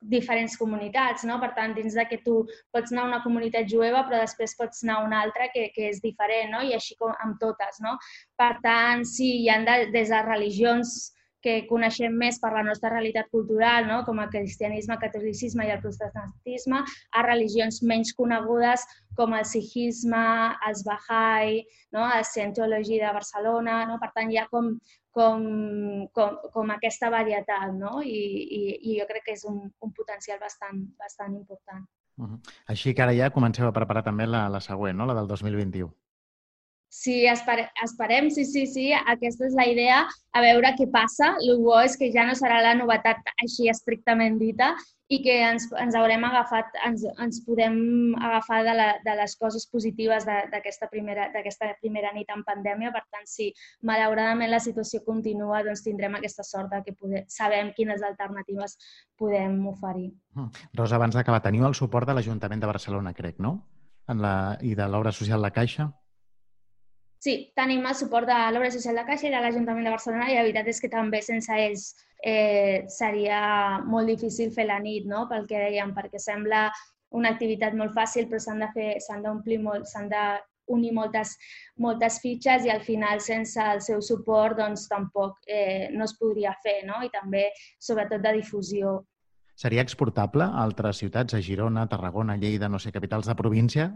diferents 0.00 0.54
comunitats, 0.56 1.24
no? 1.26 1.38
Per 1.42 1.50
tant, 1.56 1.74
dins 1.74 1.94
de 1.98 2.04
que 2.10 2.20
tu 2.24 2.40
pots 2.74 2.92
anar 2.92 3.04
a 3.04 3.10
una 3.10 3.22
comunitat 3.24 3.66
jueva, 3.70 4.04
però 4.06 4.20
després 4.22 4.54
pots 4.58 4.84
anar 4.84 4.98
a 5.00 5.06
una 5.06 5.22
altra 5.26 5.48
que, 5.54 5.68
que 5.74 5.88
és 5.90 6.02
diferent, 6.02 6.52
no? 6.54 6.62
I 6.62 6.74
així 6.76 6.94
com 7.00 7.14
amb 7.24 7.38
totes, 7.42 7.80
no? 7.84 7.96
Per 8.38 8.52
tant, 8.62 9.04
sí, 9.08 9.32
hi 9.42 9.48
ha 9.50 9.58
de, 9.66 9.78
des 9.94 10.14
de 10.14 10.22
religions 10.26 10.98
que 11.42 11.54
coneixem 11.68 12.14
més 12.18 12.38
per 12.42 12.50
la 12.54 12.64
nostra 12.66 12.90
realitat 12.92 13.28
cultural, 13.30 13.86
no? 13.86 14.02
com 14.06 14.18
el 14.22 14.30
cristianisme, 14.32 14.96
el 14.96 15.02
catolicisme 15.02 15.66
i 15.66 15.72
el 15.74 15.82
protestantisme, 15.82 16.82
a 17.12 17.24
religions 17.26 17.82
menys 17.82 18.14
conegudes 18.18 18.84
com 19.18 19.34
el 19.34 19.46
sikhisme, 19.46 20.24
els 20.68 20.84
Bahá'í, 20.86 21.62
no? 21.94 22.06
el 22.06 22.24
Scientology 22.24 22.98
de 23.02 23.12
Barcelona. 23.14 23.84
No? 23.90 23.98
Per 24.02 24.10
tant, 24.14 24.32
hi 24.32 24.40
ha 24.40 24.48
com, 24.50 24.72
com, 25.14 25.46
com, 26.14 26.40
com 26.54 26.74
aquesta 26.74 27.10
varietat 27.14 27.72
no? 27.74 27.98
I, 28.02 28.18
i, 28.58 28.62
i 28.90 28.98
jo 29.00 29.06
crec 29.10 29.28
que 29.28 29.38
és 29.38 29.46
un, 29.48 29.64
un 29.66 29.94
potencial 29.94 30.42
bastant, 30.42 30.84
bastant 30.98 31.38
important. 31.38 31.86
Uh 32.18 32.26
-huh. 32.26 32.38
Així 32.66 32.94
que 32.94 33.02
ara 33.02 33.14
ja 33.14 33.30
comenceu 33.30 33.66
a 33.66 33.72
preparar 33.72 34.02
també 34.02 34.26
la, 34.26 34.48
la 34.48 34.60
següent, 34.60 34.96
no? 34.96 35.06
la 35.06 35.14
del 35.14 35.28
2021. 35.28 35.94
Sí, 36.88 37.26
espere, 37.28 37.66
esperem, 37.84 38.30
sí, 38.32 38.46
sí, 38.48 38.64
sí, 38.66 38.86
aquesta 38.96 39.44
és 39.44 39.56
la 39.56 39.66
idea, 39.68 39.98
a 40.32 40.40
veure 40.40 40.70
què 40.78 40.86
passa. 40.88 41.34
El 41.44 41.60
bo 41.60 41.76
és 41.84 41.98
que 42.00 42.08
ja 42.14 42.24
no 42.24 42.36
serà 42.38 42.62
la 42.64 42.72
novetat 42.78 43.20
així 43.44 43.68
estrictament 43.68 44.38
dita 44.40 44.72
i 45.12 45.18
que 45.24 45.34
ens, 45.44 45.66
ens 45.80 45.96
haurem 45.96 46.24
agafat, 46.24 46.72
ens, 46.84 47.04
ens 47.20 47.42
podem 47.44 47.76
agafar 48.16 48.62
de, 48.64 48.74
la, 48.76 48.88
de 49.04 49.14
les 49.20 49.36
coses 49.40 49.68
positives 49.68 50.24
d'aquesta 50.28 50.88
primera, 50.92 51.28
primera 51.82 52.12
nit 52.16 52.32
en 52.32 52.44
pandèmia. 52.48 52.92
Per 52.96 53.04
tant, 53.12 53.28
si 53.28 53.50
malauradament 53.84 54.52
la 54.52 54.60
situació 54.64 55.04
continua, 55.04 55.62
doncs 55.64 55.84
tindrem 55.84 56.16
aquesta 56.16 56.44
sort 56.44 56.72
de 56.72 56.82
que 56.88 56.96
poder, 56.96 57.24
sabem 57.32 57.72
quines 57.76 58.04
alternatives 58.04 58.76
podem 59.20 59.60
oferir. 59.68 60.10
Mm. 60.36 60.68
Rosa, 60.80 60.96
abans 60.96 61.16
d'acabar, 61.16 61.44
teniu 61.44 61.68
el 61.68 61.76
suport 61.76 62.08
de 62.08 62.16
l'Ajuntament 62.16 62.64
de 62.64 62.72
Barcelona, 62.72 63.16
crec, 63.16 63.40
no? 63.44 63.58
En 64.08 64.20
la, 64.24 64.34
I 64.64 64.72
de 64.76 64.88
l'obra 64.88 65.12
social 65.12 65.40
La 65.44 65.52
Caixa? 65.52 65.90
Sí, 67.18 67.32
tenim 67.58 67.86
el 67.86 67.96
suport 67.98 68.28
de 68.30 68.36
l'Obra 68.54 68.70
Social 68.70 69.00
de 69.00 69.04
Caixa 69.08 69.26
i 69.26 69.32
de 69.32 69.40
l'Ajuntament 69.42 69.88
de 69.88 69.94
Barcelona 69.94 70.28
i 70.30 70.36
la 70.36 70.44
veritat 70.46 70.68
és 70.70 70.78
que 70.80 70.90
també 70.92 71.18
sense 71.26 71.50
ells 71.50 71.88
eh, 72.22 72.84
seria 72.94 73.40
molt 73.86 74.06
difícil 74.10 74.52
fer 74.54 74.68
la 74.68 74.78
nit, 74.78 75.06
no? 75.06 75.26
pel 75.30 75.48
que 75.50 75.58
dèiem, 75.58 75.94
perquè 75.96 76.20
sembla 76.22 76.68
una 77.18 77.32
activitat 77.34 77.74
molt 77.74 77.94
fàcil, 77.96 78.28
però 78.30 78.38
s'han 78.42 78.62
de 78.62 78.70
fer, 78.74 78.88
s'han 79.02 79.24
d'omplir 79.24 79.58
molt, 79.64 79.88
s'han 79.90 80.08
de 80.12 80.24
unir 80.68 80.92
moltes, 80.92 81.34
moltes 81.80 82.18
fitxes 82.22 82.66
i 82.68 82.70
al 82.70 82.82
final 82.84 83.22
sense 83.24 83.62
el 83.72 83.80
seu 83.82 84.02
suport 84.04 84.58
doncs 84.58 84.86
tampoc 84.90 85.38
eh, 85.48 85.88
no 85.94 86.04
es 86.04 86.14
podria 86.20 86.52
fer, 86.62 86.82
no? 86.86 87.00
I 87.02 87.10
també, 87.10 87.48
sobretot, 87.80 88.20
de 88.22 88.34
difusió. 88.36 88.98
Seria 89.58 89.82
exportable 89.82 90.44
a 90.44 90.62
altres 90.62 91.00
ciutats, 91.02 91.34
a 91.34 91.40
Girona, 91.42 91.88
Tarragona, 91.90 92.36
Lleida, 92.36 92.68
no 92.68 92.78
sé, 92.78 92.92
capitals 92.94 93.26
de 93.26 93.34
província? 93.34 93.88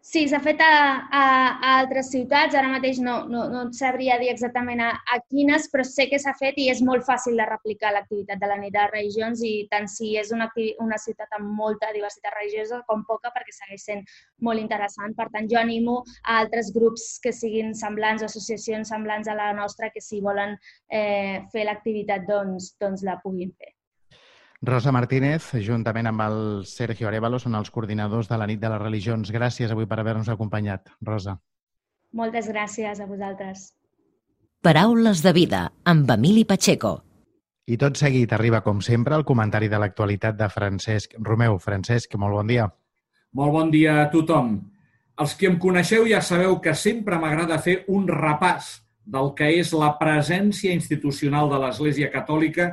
Sí, 0.00 0.22
s'ha 0.30 0.38
fet 0.40 0.60
a, 0.64 0.74
a, 1.12 1.22
a 1.68 1.70
altres 1.80 2.08
ciutats, 2.12 2.54
ara 2.56 2.70
mateix 2.70 3.00
no, 3.04 3.16
no, 3.28 3.42
no 3.52 3.64
et 3.66 3.74
sabria 3.76 4.16
dir 4.20 4.30
exactament 4.32 4.80
a, 4.80 4.90
a 5.14 5.18
quines, 5.26 5.66
però 5.72 5.84
sé 5.84 6.06
que 6.08 6.20
s'ha 6.22 6.32
fet 6.38 6.56
i 6.62 6.68
és 6.72 6.80
molt 6.86 7.04
fàcil 7.04 7.36
de 7.36 7.46
replicar 7.50 7.90
l'activitat 7.92 8.40
de 8.40 8.48
la 8.48 8.56
nit 8.62 8.72
de 8.76 8.86
religions 8.92 9.42
i 9.44 9.52
tant 9.72 9.90
si 9.90 10.14
és 10.22 10.32
una, 10.32 10.48
una 10.86 10.98
ciutat 11.02 11.34
amb 11.36 11.50
molta 11.60 11.90
diversitat 11.96 12.38
religiosa 12.38 12.80
com 12.88 13.04
poca 13.10 13.34
perquè 13.34 13.52
segueix 13.56 13.84
sent 13.90 14.04
molt 14.48 14.62
interessant. 14.62 15.16
Per 15.18 15.28
tant, 15.34 15.50
jo 15.50 15.60
animo 15.60 15.98
a 16.24 16.38
altres 16.44 16.72
grups 16.74 17.08
que 17.24 17.34
siguin 17.34 17.74
semblants, 17.76 18.24
associacions 18.24 18.94
semblants 18.94 19.28
a 19.28 19.36
la 19.36 19.50
nostra, 19.60 19.90
que 19.92 20.04
si 20.04 20.22
volen 20.24 20.56
eh, 20.88 21.42
fer 21.52 21.66
l'activitat 21.68 22.24
doncs, 22.30 22.76
doncs 22.80 23.04
la 23.04 23.18
puguin 23.24 23.52
fer. 23.58 23.77
Rosa 24.60 24.90
Martínez, 24.90 25.52
juntament 25.62 26.08
amb 26.10 26.22
el 26.24 26.38
Sergio 26.66 27.06
Arevalo, 27.06 27.38
són 27.38 27.54
els 27.54 27.70
coordinadors 27.70 28.26
de 28.26 28.38
la 28.40 28.46
nit 28.50 28.58
de 28.58 28.70
les 28.72 28.80
religions. 28.82 29.30
Gràcies 29.30 29.70
avui 29.70 29.86
per 29.86 30.00
haver-nos 30.02 30.30
acompanyat, 30.32 30.90
Rosa. 31.06 31.36
Moltes 32.12 32.48
gràcies 32.50 32.98
a 32.98 33.06
vosaltres. 33.06 33.68
Paraules 34.62 35.22
de 35.22 35.32
vida, 35.32 35.60
amb 35.84 36.10
Emili 36.10 36.42
Pacheco. 36.44 36.96
I 37.70 37.76
tot 37.78 38.00
seguit 38.00 38.32
arriba, 38.32 38.62
com 38.64 38.80
sempre, 38.82 39.14
el 39.14 39.24
comentari 39.28 39.68
de 39.70 39.78
l'actualitat 39.78 40.34
de 40.34 40.48
Francesc 40.50 41.14
Romeu. 41.22 41.60
Francesc, 41.62 42.16
molt 42.18 42.40
bon 42.40 42.50
dia. 42.50 42.66
Molt 43.38 43.54
bon 43.54 43.70
dia 43.70 44.00
a 44.02 44.08
tothom. 44.10 44.56
Els 45.22 45.36
que 45.38 45.46
em 45.46 45.58
coneixeu 45.62 46.08
ja 46.10 46.18
sabeu 46.24 46.58
que 46.64 46.74
sempre 46.74 47.18
m'agrada 47.20 47.60
fer 47.62 47.84
un 47.94 48.08
repàs 48.08 48.80
del 49.06 49.34
que 49.38 49.52
és 49.60 49.70
la 49.76 49.92
presència 50.00 50.74
institucional 50.74 51.50
de 51.52 51.62
l'Església 51.62 52.10
Catòlica 52.10 52.72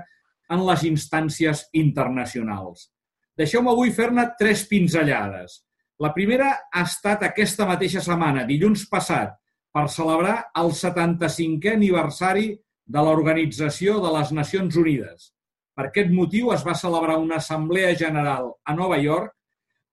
en 0.51 0.65
les 0.67 0.83
instàncies 0.87 1.65
internacionals. 1.73 2.89
Deixeu-me 3.37 3.71
avui 3.71 3.91
fer-ne 3.91 4.27
tres 4.39 4.65
pinzellades. 4.69 5.61
La 5.99 6.11
primera 6.15 6.51
ha 6.71 6.83
estat 6.83 7.23
aquesta 7.23 7.67
mateixa 7.67 8.03
setmana, 8.03 8.45
dilluns 8.47 8.85
passat, 8.91 9.35
per 9.75 9.87
celebrar 9.91 10.37
el 10.59 10.71
75è 10.71 11.75
aniversari 11.75 12.53
de 12.85 13.01
l'Organització 13.03 13.97
de 14.03 14.11
les 14.15 14.31
Nacions 14.35 14.77
Unides. 14.79 15.31
Per 15.75 15.89
aquest 15.89 16.11
motiu 16.15 16.53
es 16.55 16.63
va 16.63 16.77
celebrar 16.79 17.17
una 17.19 17.41
assemblea 17.41 17.91
general 17.99 18.53
a 18.63 18.75
Nova 18.75 18.99
York 19.01 19.33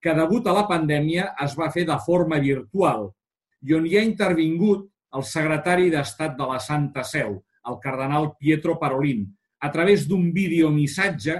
que, 0.02 0.14
degut 0.14 0.46
a 0.46 0.54
la 0.54 0.68
pandèmia, 0.70 1.32
es 1.42 1.56
va 1.58 1.70
fer 1.74 1.86
de 1.88 1.98
forma 2.06 2.38
virtual 2.42 3.08
i 3.66 3.74
on 3.74 3.86
hi 3.86 3.96
ha 3.98 4.06
intervingut 4.06 4.88
el 5.18 5.26
secretari 5.26 5.90
d'Estat 5.90 6.38
de 6.38 6.46
la 6.50 6.58
Santa 6.62 7.02
Seu, 7.06 7.36
el 7.70 7.78
cardenal 7.82 8.32
Pietro 8.38 8.78
Parolin, 8.78 9.26
a 9.62 9.70
través 9.70 10.08
d'un 10.10 10.30
videomissatge 10.34 11.38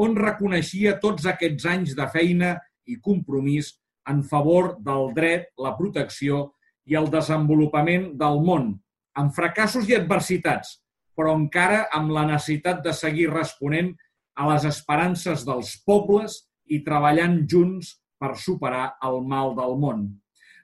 on 0.00 0.16
reconeixia 0.16 0.96
tots 1.02 1.26
aquests 1.28 1.66
anys 1.68 1.94
de 1.96 2.06
feina 2.08 2.54
i 2.88 2.96
compromís 3.04 3.74
en 4.08 4.22
favor 4.24 4.72
del 4.80 5.10
dret, 5.16 5.50
la 5.60 5.74
protecció 5.76 6.46
i 6.88 6.96
el 6.98 7.10
desenvolupament 7.12 8.14
del 8.18 8.40
món, 8.46 8.70
amb 9.20 9.34
fracassos 9.36 9.90
i 9.90 9.96
adversitats, 9.98 10.78
però 11.14 11.34
encara 11.36 11.84
amb 11.92 12.14
la 12.16 12.24
necessitat 12.30 12.80
de 12.86 12.94
seguir 12.96 13.28
responent 13.30 13.92
a 14.40 14.48
les 14.48 14.64
esperances 14.64 15.44
dels 15.44 15.74
pobles 15.84 16.40
i 16.72 16.80
treballant 16.86 17.42
junts 17.50 17.92
per 18.20 18.32
superar 18.40 18.94
el 19.04 19.20
mal 19.28 19.52
del 19.58 19.76
món. 19.84 20.08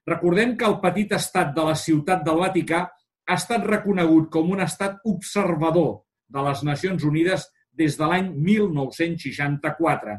Recordem 0.08 0.54
que 0.56 0.64
el 0.68 0.78
petit 0.80 1.12
estat 1.12 1.52
de 1.54 1.64
la 1.66 1.76
ciutat 1.76 2.24
del 2.24 2.40
Vaticà 2.40 2.86
ha 3.26 3.36
estat 3.36 3.64
reconegut 3.68 4.30
com 4.32 4.52
un 4.54 4.62
estat 4.64 5.02
observador 5.04 6.05
de 6.32 6.42
les 6.48 6.62
Nacions 6.66 7.04
Unides 7.04 7.46
des 7.76 7.96
de 7.98 8.08
l'any 8.08 8.32
1964. 8.32 10.16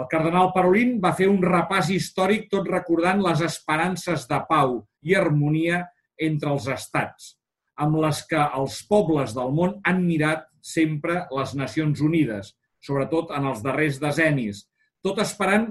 El 0.00 0.08
cardenal 0.08 0.52
Parolin 0.54 0.96
va 1.00 1.12
fer 1.16 1.28
un 1.28 1.42
repàs 1.44 1.90
històric 1.92 2.48
tot 2.52 2.68
recordant 2.70 3.20
les 3.24 3.42
esperances 3.44 4.24
de 4.28 4.38
pau 4.48 4.78
i 5.04 5.16
harmonia 5.18 5.82
entre 6.16 6.52
els 6.54 6.68
estats, 6.72 7.34
amb 7.76 7.98
les 8.04 8.22
que 8.30 8.40
els 8.40 8.78
pobles 8.88 9.34
del 9.36 9.52
món 9.56 9.78
han 9.88 10.04
mirat 10.06 10.46
sempre 10.62 11.24
les 11.36 11.54
Nacions 11.58 12.00
Unides, 12.00 12.54
sobretot 12.80 13.34
en 13.36 13.48
els 13.50 13.60
darrers 13.64 13.98
decennis, 14.00 14.64
tot 15.02 15.18
esperant 15.20 15.68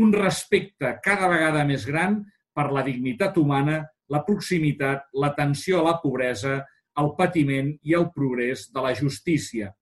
un 0.00 0.12
respecte 0.12 0.96
cada 1.02 1.30
vegada 1.32 1.64
més 1.66 1.86
gran 1.88 2.20
per 2.54 2.70
la 2.70 2.84
dignitat 2.86 3.38
humana, 3.40 3.80
la 4.10 4.22
proximitat, 4.26 5.08
l'atenció 5.18 5.80
a 5.80 5.88
la 5.88 5.98
pobresa, 6.02 6.60
el 7.00 7.10
patiment 7.18 7.72
i 7.82 7.96
el 7.98 8.08
progrés 8.14 8.68
de 8.74 8.84
la 8.84 8.94
justícia. 8.98 9.72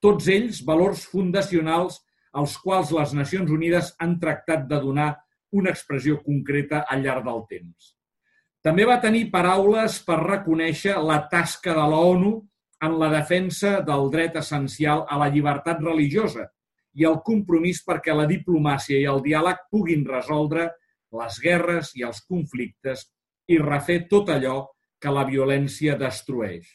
Tots 0.00 0.28
ells 0.32 0.62
valors 0.66 1.06
fundacionals 1.12 2.00
als 2.32 2.56
quals 2.62 2.92
les 2.96 3.14
Nacions 3.16 3.50
Unides 3.50 3.94
han 3.98 4.18
tractat 4.20 4.68
de 4.70 4.78
donar 4.80 5.10
una 5.56 5.72
expressió 5.74 6.20
concreta 6.22 6.84
al 6.88 7.02
llarg 7.04 7.26
del 7.26 7.42
temps. 7.50 7.94
També 8.62 8.84
va 8.84 9.00
tenir 9.00 9.30
paraules 9.32 9.98
per 10.06 10.20
reconèixer 10.20 10.96
la 11.00 11.22
tasca 11.32 11.74
de 11.74 11.86
la 11.92 12.00
ONU 12.12 12.32
en 12.86 12.96
la 13.00 13.08
defensa 13.12 13.78
del 13.84 14.10
dret 14.12 14.36
essencial 14.40 15.04
a 15.08 15.18
la 15.20 15.28
llibertat 15.32 15.80
religiosa 15.84 16.46
i 17.00 17.06
el 17.08 17.20
compromís 17.24 17.82
perquè 17.86 18.14
la 18.16 18.28
diplomàcia 18.28 18.98
i 18.98 19.08
el 19.08 19.22
diàleg 19.24 19.66
puguin 19.72 20.04
resoldre 20.08 20.68
les 21.20 21.38
guerres 21.42 21.94
i 21.98 22.04
els 22.06 22.22
conflictes 22.28 23.06
i 23.50 23.58
refer 23.58 24.04
tot 24.10 24.30
allò 24.34 24.58
que 25.00 25.12
la 25.12 25.24
violència 25.28 25.96
destrueix. 26.00 26.66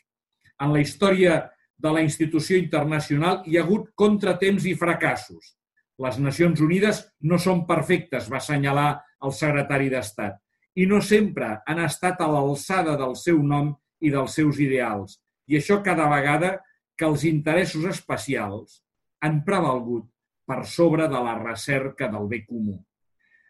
En 0.61 0.73
la 0.73 0.81
història 0.81 1.43
de 1.77 1.91
la 1.91 2.01
institució 2.05 2.57
internacional 2.57 3.43
hi 3.45 3.57
ha 3.57 3.65
hagut 3.65 3.91
contratemps 3.99 4.65
i 4.65 4.75
fracassos. 4.79 5.53
Les 6.01 6.17
Nacions 6.19 6.61
Unides 6.63 7.03
no 7.29 7.39
són 7.39 7.63
perfectes, 7.67 8.29
va 8.31 8.41
assenyalar 8.41 8.89
el 9.23 9.33
secretari 9.35 9.91
d'Estat, 9.91 10.39
i 10.75 10.87
no 10.89 10.99
sempre 11.01 11.53
han 11.67 11.79
estat 11.83 12.19
a 12.21 12.27
l'alçada 12.31 12.97
del 12.99 13.15
seu 13.19 13.39
nom 13.43 13.71
i 14.03 14.11
dels 14.11 14.35
seus 14.39 14.59
ideals. 14.59 15.19
I 15.47 15.59
això 15.59 15.79
cada 15.83 16.09
vegada 16.11 16.57
que 16.97 17.07
els 17.07 17.23
interessos 17.27 17.85
especials 17.91 18.81
han 19.23 19.41
prevalgut 19.47 20.09
per 20.45 20.63
sobre 20.69 21.07
de 21.11 21.21
la 21.27 21.37
recerca 21.39 22.09
del 22.11 22.27
bé 22.31 22.43
comú. 22.45 22.77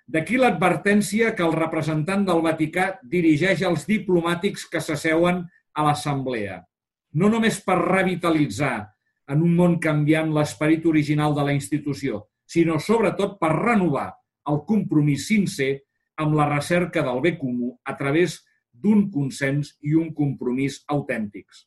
D'aquí 0.06 0.38
l'advertència 0.38 1.32
que 1.38 1.44
el 1.46 1.56
representant 1.58 2.26
del 2.28 2.44
Vaticà 2.46 2.91
dirigeix 3.10 3.63
als 3.65 3.88
diplomàtics 3.89 4.68
que 4.70 4.82
s'asseuen 4.82 5.41
a 5.74 5.86
l'Assemblea. 5.88 6.60
No 7.18 7.30
només 7.32 7.58
per 7.65 7.80
revitalitzar 7.82 8.76
en 9.34 9.41
un 9.41 9.56
món 9.58 9.80
canviant 9.82 10.30
l'esperit 10.36 10.86
original 10.86 11.34
de 11.34 11.46
la 11.48 11.56
institució, 11.56 12.26
sinó 12.46 12.78
sobretot 12.78 13.39
per 13.41 13.52
renovar 13.56 14.12
el 14.52 14.62
compromís 14.70 15.26
sincer 15.32 15.72
amb 16.22 16.36
la 16.38 16.46
recerca 16.52 17.02
del 17.04 17.22
bé 17.24 17.34
comú 17.39 17.72
a 17.84 17.96
través 17.98 18.44
d'un 18.72 19.08
consens 19.12 19.74
i 19.82 19.96
un 19.98 20.12
compromís 20.13 20.84
autèntics. 20.91 21.65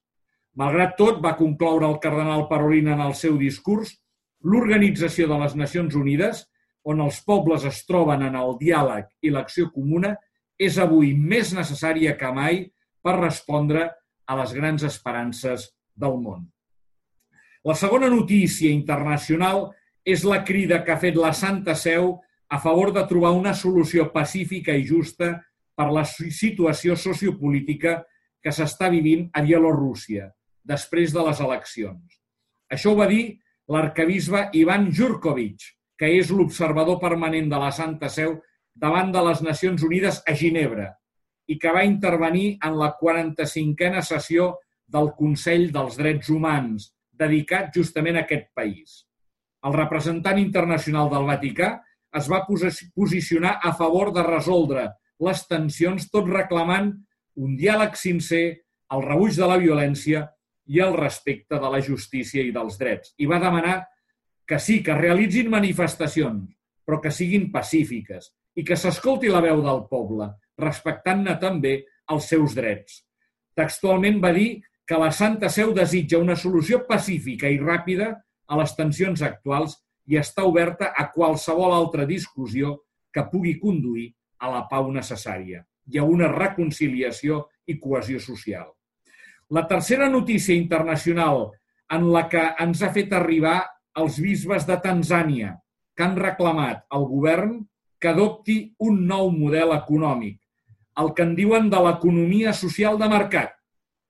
Malgrat 0.58 0.94
tot, 0.98 1.18
va 1.24 1.36
concloure 1.38 1.88
el 1.88 1.98
cardenal 2.02 2.46
Parolin 2.50 2.92
en 2.94 3.02
el 3.02 3.14
seu 3.18 3.36
discurs, 3.40 3.96
l'Organització 4.42 5.26
de 5.30 5.38
les 5.42 5.58
Nacions 5.58 5.98
Unides 5.98 6.44
on 6.88 7.02
els 7.04 7.20
pobles 7.26 7.66
es 7.68 7.82
troben 7.88 8.24
en 8.24 8.36
el 8.38 8.56
diàleg 8.60 9.08
i 9.22 9.32
l'acció 9.32 9.68
comuna, 9.74 10.14
és 10.58 10.78
avui 10.80 11.12
més 11.14 11.52
necessària 11.54 12.16
que 12.18 12.30
mai 12.34 12.64
per 13.04 13.18
respondre 13.18 13.84
a 14.28 14.36
les 14.40 14.54
grans 14.56 14.84
esperances 14.88 15.68
del 15.94 16.16
món. 16.22 16.46
La 17.68 17.76
segona 17.76 18.08
notícia 18.08 18.70
internacional 18.72 19.68
és 20.04 20.24
la 20.24 20.40
crida 20.48 20.80
que 20.84 20.94
ha 20.94 21.00
fet 21.02 21.18
la 21.20 21.34
Santa 21.36 21.74
Seu 21.76 22.14
a 22.48 22.58
favor 22.62 22.94
de 22.96 23.04
trobar 23.10 23.34
una 23.36 23.52
solució 23.54 24.08
pacífica 24.14 24.72
i 24.72 24.86
justa 24.88 25.34
per 25.76 25.90
la 25.92 26.04
situació 26.08 26.96
sociopolítica 26.96 27.98
que 28.42 28.54
s'està 28.54 28.88
vivint 28.90 29.28
a 29.36 29.42
Bielorússia 29.44 30.30
després 30.64 31.12
de 31.12 31.24
les 31.28 31.42
eleccions. 31.44 32.20
Això 32.72 32.92
ho 32.92 32.98
va 32.98 33.08
dir 33.10 33.38
l'arcabisbe 33.68 34.48
Ivan 34.56 34.88
Jurkovic, 34.94 35.60
que 35.98 36.10
és 36.20 36.30
l'observador 36.30 37.00
permanent 37.02 37.50
de 37.50 37.58
la 37.58 37.72
Santa 37.74 38.08
Seu 38.12 38.38
davant 38.78 39.10
de 39.14 39.22
les 39.26 39.42
Nacions 39.42 39.82
Unides 39.82 40.22
a 40.26 40.34
Ginebra 40.38 40.92
i 41.48 41.56
que 41.58 41.72
va 41.74 41.84
intervenir 41.88 42.58
en 42.64 42.76
la 42.78 42.92
45a 43.00 44.04
sessió 44.04 44.52
del 44.86 45.10
Consell 45.18 45.68
dels 45.72 45.98
Drets 45.98 46.30
Humans, 46.32 46.88
dedicat 47.18 47.74
justament 47.74 48.18
a 48.18 48.24
aquest 48.24 48.48
país. 48.56 49.02
El 49.66 49.74
representant 49.74 50.38
internacional 50.38 51.10
del 51.10 51.26
Vaticà 51.28 51.74
es 52.18 52.28
va 52.30 52.44
posicionar 52.46 53.58
a 53.64 53.74
favor 53.76 54.12
de 54.14 54.22
resoldre 54.24 54.86
les 55.26 55.42
tensions 55.50 56.06
tot 56.12 56.28
reclamant 56.30 56.92
un 57.38 57.56
diàleg 57.58 57.96
sincer, 57.98 58.46
el 58.94 59.04
rebuig 59.04 59.34
de 59.36 59.48
la 59.50 59.58
violència 59.60 60.24
i 60.68 60.80
el 60.84 60.94
respecte 60.96 61.58
de 61.60 61.70
la 61.72 61.80
justícia 61.84 62.44
i 62.44 62.52
dels 62.54 62.78
drets. 62.80 63.14
I 63.18 63.26
va 63.26 63.40
demanar 63.42 63.80
que 64.48 64.58
sí, 64.58 64.80
que 64.82 64.96
realitzin 64.96 65.50
manifestacions, 65.52 66.48
però 66.86 67.02
que 67.04 67.12
siguin 67.12 67.50
pacífiques 67.52 68.30
i 68.56 68.64
que 68.64 68.78
s'escolti 68.80 69.28
la 69.28 69.42
veu 69.44 69.60
del 69.62 69.84
poble, 69.90 70.30
respectant-ne 70.58 71.36
també 71.42 71.74
els 72.10 72.30
seus 72.32 72.56
drets. 72.56 73.02
Textualment 73.58 74.22
va 74.24 74.32
dir 74.32 74.62
que 74.88 74.96
la 74.96 75.10
Santa 75.12 75.50
Seu 75.52 75.74
desitja 75.76 76.22
una 76.22 76.36
solució 76.40 76.80
pacífica 76.88 77.50
i 77.52 77.60
ràpida 77.60 78.14
a 78.48 78.58
les 78.58 78.72
tensions 78.78 79.20
actuals 79.22 79.76
i 80.08 80.16
està 80.16 80.46
oberta 80.48 80.94
a 80.96 81.10
qualsevol 81.12 81.74
altra 81.76 82.08
discussió 82.08 82.78
que 83.12 83.26
pugui 83.28 83.58
conduir 83.60 84.08
a 84.40 84.48
la 84.54 84.64
pau 84.70 84.88
necessària 84.94 85.60
i 85.92 86.00
a 86.00 86.08
una 86.08 86.30
reconciliació 86.32 87.44
i 87.68 87.76
cohesió 87.80 88.20
social. 88.20 88.70
La 89.52 89.66
tercera 89.68 90.08
notícia 90.08 90.56
internacional 90.56 91.50
en 91.92 92.08
la 92.12 92.24
que 92.32 92.44
ens 92.64 92.82
ha 92.82 92.92
fet 92.96 93.12
arribar 93.16 93.58
els 93.98 94.18
bisbes 94.22 94.66
de 94.68 94.76
Tanzània, 94.82 95.56
que 95.96 96.06
han 96.06 96.16
reclamat 96.18 96.84
al 96.94 97.06
govern 97.10 97.58
que 97.98 98.12
adopti 98.12 98.58
un 98.86 99.00
nou 99.10 99.32
model 99.34 99.74
econòmic, 99.74 100.38
el 101.02 101.12
que 101.14 101.24
en 101.26 101.34
diuen 101.38 101.66
de 101.70 101.80
l'economia 101.82 102.52
social 102.54 102.98
de 103.00 103.08
mercat, 103.10 103.54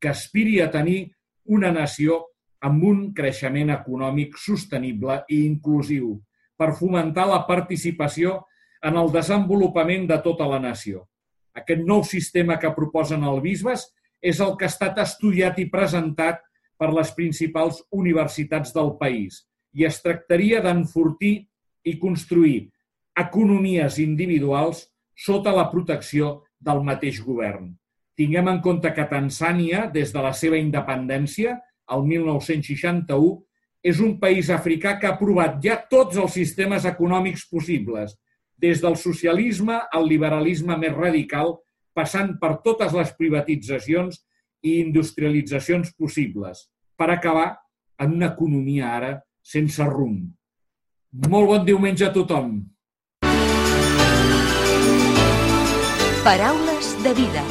que 0.01 0.12
aspiri 0.12 0.59
a 0.61 0.68
tenir 0.70 1.01
una 1.48 1.72
nació 1.72 2.20
amb 2.64 2.85
un 2.85 3.01
creixement 3.16 3.72
econòmic 3.72 4.37
sostenible 4.40 5.22
i 5.29 5.44
inclusiu 5.46 6.16
per 6.59 6.74
fomentar 6.77 7.27
la 7.31 7.44
participació 7.48 8.42
en 8.85 8.98
el 8.98 9.12
desenvolupament 9.14 10.07
de 10.11 10.18
tota 10.24 10.46
la 10.51 10.61
nació. 10.62 11.07
Aquest 11.57 11.83
nou 11.87 12.05
sistema 12.07 12.59
que 12.61 12.74
proposen 12.77 13.24
els 13.27 13.42
bisbes 13.42 13.88
és 14.20 14.40
el 14.44 14.57
que 14.59 14.66
ha 14.66 14.72
estat 14.72 14.98
estudiat 15.03 15.59
i 15.62 15.70
presentat 15.70 16.42
per 16.79 16.92
les 16.94 17.11
principals 17.14 17.81
universitats 17.94 18.74
del 18.74 18.96
país 19.01 19.46
i 19.74 19.85
es 19.88 20.00
tractaria 20.02 20.62
d'enfortir 20.64 21.35
i 21.85 21.96
construir 22.00 22.68
economies 23.18 23.98
individuals 24.02 24.87
sota 25.18 25.52
la 25.54 25.66
protecció 25.72 26.44
del 26.59 26.85
mateix 26.87 27.20
govern. 27.24 27.72
Tinguem 28.18 28.48
en 28.50 28.61
compte 28.62 28.90
que 28.94 29.07
Tanzània, 29.11 29.87
des 29.94 30.12
de 30.14 30.22
la 30.22 30.33
seva 30.35 30.59
independència, 30.59 31.59
el 31.94 32.02
1961, 32.07 33.37
és 33.83 34.00
un 34.02 34.16
país 34.18 34.50
africà 34.50 34.96
que 34.98 35.07
ha 35.07 35.18
provat 35.18 35.61
ja 35.62 35.78
tots 35.90 36.18
els 36.18 36.35
sistemes 36.35 36.87
econòmics 36.88 37.46
possibles, 37.50 38.16
des 38.59 38.83
del 38.83 38.98
socialisme 38.98 39.78
al 39.94 40.09
liberalisme 40.11 40.76
més 40.78 40.94
radical, 40.96 41.54
passant 41.94 42.35
per 42.42 42.59
totes 42.64 42.94
les 42.94 43.12
privatitzacions 43.18 44.18
i 44.66 44.81
industrialitzacions 44.83 45.94
possibles, 45.94 46.66
per 46.98 47.11
acabar 47.14 47.52
en 48.02 48.18
una 48.18 48.33
economia 48.35 48.90
ara 48.96 49.12
sense 49.49 49.85
rumb. 49.89 50.27
Molt 51.33 51.49
bon 51.49 51.65
diumenge 51.65 52.05
a 52.05 52.13
tothom. 52.13 52.59
Paraules 56.27 56.93
de 57.07 57.15
vida. 57.17 57.45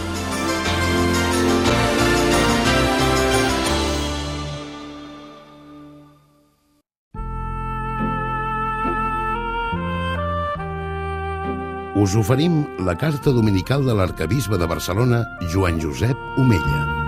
Us 11.98 12.14
oferim 12.14 12.60
la 12.86 12.94
carta 12.94 13.34
dominical 13.34 13.82
de 13.90 13.98
l'arcabisbe 13.98 14.62
de 14.62 14.70
Barcelona, 14.70 15.24
Joan 15.50 15.82
Josep 15.82 16.38
Omella. 16.38 17.07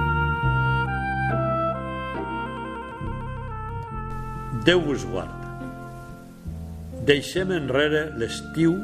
Déu 4.70 4.84
vos 4.86 5.02
guard. 5.10 5.46
Deixem 7.08 7.50
enrere 7.56 8.04
l'estiu 8.22 8.76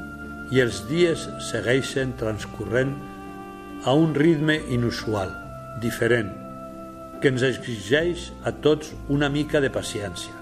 i 0.49 0.61
els 0.63 0.79
dies 0.89 1.27
segueixen 1.45 2.15
transcorrent 2.17 2.95
a 3.85 3.93
un 3.93 4.15
ritme 4.17 4.55
inusual, 4.73 5.29
diferent, 5.83 6.31
que 7.21 7.29
ens 7.29 7.45
exigeix 7.45 8.31
a 8.49 8.55
tots 8.65 8.95
una 9.13 9.29
mica 9.29 9.61
de 9.61 9.69
paciència. 9.75 10.33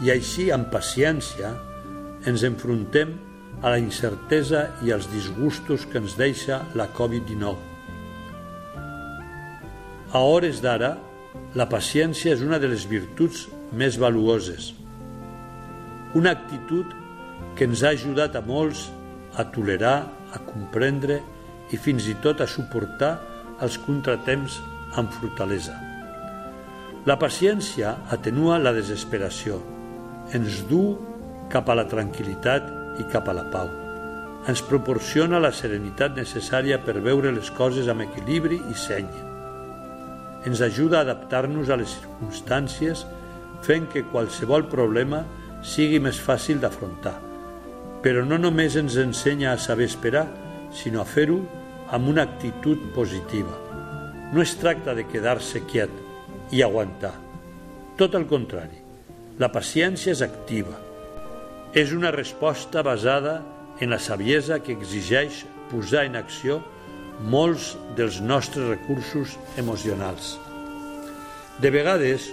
I 0.00 0.14
així, 0.14 0.48
amb 0.54 0.72
paciència, 0.72 1.52
ens 2.24 2.46
enfrontem 2.48 3.12
a 3.60 3.74
la 3.74 3.82
incertesa 3.84 4.64
i 4.80 4.96
als 4.96 5.10
disgustos 5.12 5.84
que 5.84 6.00
ens 6.00 6.16
deixa 6.16 6.62
la 6.78 6.88
Covid-19. 6.96 7.52
A 10.16 10.24
hores 10.24 10.64
d'ara, 10.64 10.94
la 11.52 11.68
paciència 11.68 12.32
és 12.32 12.48
una 12.48 12.56
de 12.56 12.72
les 12.72 12.88
virtuts 12.88 13.44
més 13.72 13.98
valuoses. 14.00 14.72
Una 16.16 16.32
actitud 16.36 16.94
que 17.56 17.66
ens 17.68 17.82
ha 17.82 17.92
ajudat 17.96 18.36
a 18.38 18.42
molts 18.44 18.86
a 19.38 19.44
tolerar, 19.52 20.08
a 20.32 20.38
comprendre 20.44 21.20
i 21.72 21.78
fins 21.80 22.08
i 22.08 22.16
tot 22.22 22.40
a 22.40 22.48
suportar 22.48 23.18
els 23.64 23.76
contratemps 23.84 24.58
amb 24.98 25.12
fortalesa. 25.12 25.76
La 27.06 27.16
paciència 27.20 27.94
atenua 28.14 28.58
la 28.60 28.72
desesperació, 28.76 29.60
ens 30.36 30.62
du 30.68 30.82
cap 31.52 31.68
a 31.68 31.76
la 31.78 31.86
tranquil·litat 31.88 33.00
i 33.00 33.06
cap 33.12 33.28
a 33.30 33.36
la 33.36 33.46
pau. 33.52 33.70
Ens 34.48 34.62
proporciona 34.64 35.40
la 35.42 35.52
serenitat 35.52 36.16
necessària 36.16 36.78
per 36.84 36.98
veure 37.04 37.32
les 37.34 37.50
coses 37.54 37.88
amb 37.88 38.04
equilibri 38.04 38.58
i 38.70 38.76
seny. 38.76 39.08
Ens 40.48 40.60
ajuda 40.64 41.00
a 41.00 41.06
adaptar-nos 41.06 41.70
a 41.70 41.78
les 41.80 41.94
circumstàncies 41.98 43.04
fent 43.66 43.88
que 43.92 44.06
qualsevol 44.12 44.66
problema 44.70 45.24
sigui 45.62 46.00
més 46.02 46.20
fàcil 46.22 46.60
d'afrontar. 46.62 47.16
Però 48.02 48.24
no 48.24 48.38
només 48.38 48.76
ens 48.78 48.96
ensenya 49.00 49.52
a 49.52 49.60
saber 49.60 49.88
esperar, 49.90 50.26
sinó 50.72 51.02
a 51.02 51.08
fer-ho 51.08 51.40
amb 51.90 52.08
una 52.12 52.24
actitud 52.28 52.90
positiva. 52.94 53.56
No 54.32 54.42
es 54.44 54.54
tracta 54.60 54.94
de 54.94 55.06
quedar-se 55.08 55.64
quiet 55.66 55.92
i 56.52 56.62
aguantar. 56.62 57.14
Tot 57.98 58.14
el 58.14 58.28
contrari, 58.30 58.78
la 59.40 59.50
paciència 59.50 60.12
és 60.12 60.22
activa, 60.22 60.76
és 61.74 61.92
una 61.92 62.12
resposta 62.14 62.82
basada 62.82 63.40
en 63.80 63.90
la 63.90 63.98
saviesa 63.98 64.60
que 64.62 64.74
exigeix 64.76 65.44
posar 65.70 66.06
en 66.08 66.16
acció 66.16 66.60
molts 67.18 67.74
dels 67.96 68.20
nostres 68.22 68.68
recursos 68.68 69.36
emocionals. 69.58 70.36
De 71.58 71.70
vegades, 71.74 72.28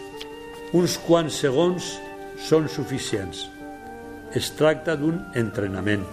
uns 0.73 0.97
quants 1.05 1.41
segons 1.45 1.95
són 2.41 2.69
suficients. 2.71 3.45
Es 4.35 4.51
tracta 4.57 4.95
d'un 4.99 5.21
entrenament. 5.35 6.03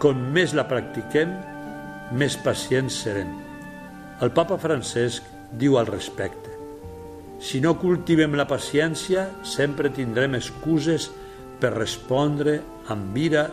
Com 0.00 0.28
més 0.32 0.54
la 0.54 0.66
practiquem, 0.70 1.34
més 2.16 2.38
pacients 2.40 3.02
serem. 3.04 3.34
El 4.22 4.32
papa 4.34 4.56
Francesc 4.58 5.26
diu 5.58 5.76
al 5.78 5.90
respecte 5.90 6.58
si 7.38 7.60
no 7.62 7.76
cultivem 7.78 8.34
la 8.34 8.48
paciència, 8.50 9.28
sempre 9.46 9.92
tindrem 9.94 10.34
excuses 10.34 11.06
per 11.62 11.70
respondre 11.76 12.58
amb 12.90 13.14
ira 13.18 13.44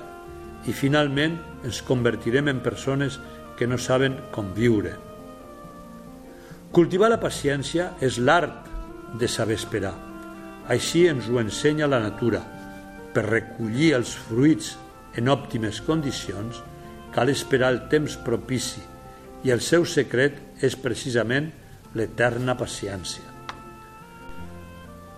i 0.66 0.74
finalment 0.74 1.38
ens 1.66 1.84
convertirem 1.86 2.50
en 2.50 2.64
persones 2.66 3.20
que 3.60 3.68
no 3.70 3.78
saben 3.78 4.18
com 4.34 4.50
viure. 4.58 4.96
Cultivar 6.74 7.12
la 7.14 7.22
paciència 7.22 7.92
és 8.02 8.18
l'art 8.18 8.74
de 9.20 9.28
saber 9.28 9.58
esperar. 9.60 9.94
Així 10.68 11.06
ens 11.08 11.30
ho 11.30 11.40
ensenya 11.42 11.88
la 11.88 12.02
natura. 12.04 12.42
Per 13.14 13.24
recollir 13.28 13.94
els 13.96 14.16
fruits 14.28 14.74
en 15.16 15.30
òptimes 15.32 15.80
condicions 15.86 16.60
cal 17.16 17.32
esperar 17.32 17.72
el 17.74 17.86
temps 17.92 18.18
propici 18.26 18.82
i 19.46 19.54
el 19.54 19.62
seu 19.62 19.86
secret 19.86 20.64
és 20.66 20.76
precisament 20.76 21.52
l'eterna 21.96 22.58
paciència. 22.60 23.24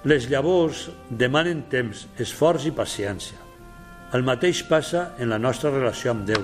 Les 0.08 0.28
llavors 0.30 0.86
demanen 1.10 1.64
temps, 1.72 2.06
esforç 2.22 2.68
i 2.70 2.74
paciència. 2.76 3.40
El 4.16 4.24
mateix 4.24 4.62
passa 4.70 5.14
en 5.20 5.32
la 5.34 5.40
nostra 5.42 5.72
relació 5.74 6.14
amb 6.14 6.28
Déu. 6.28 6.44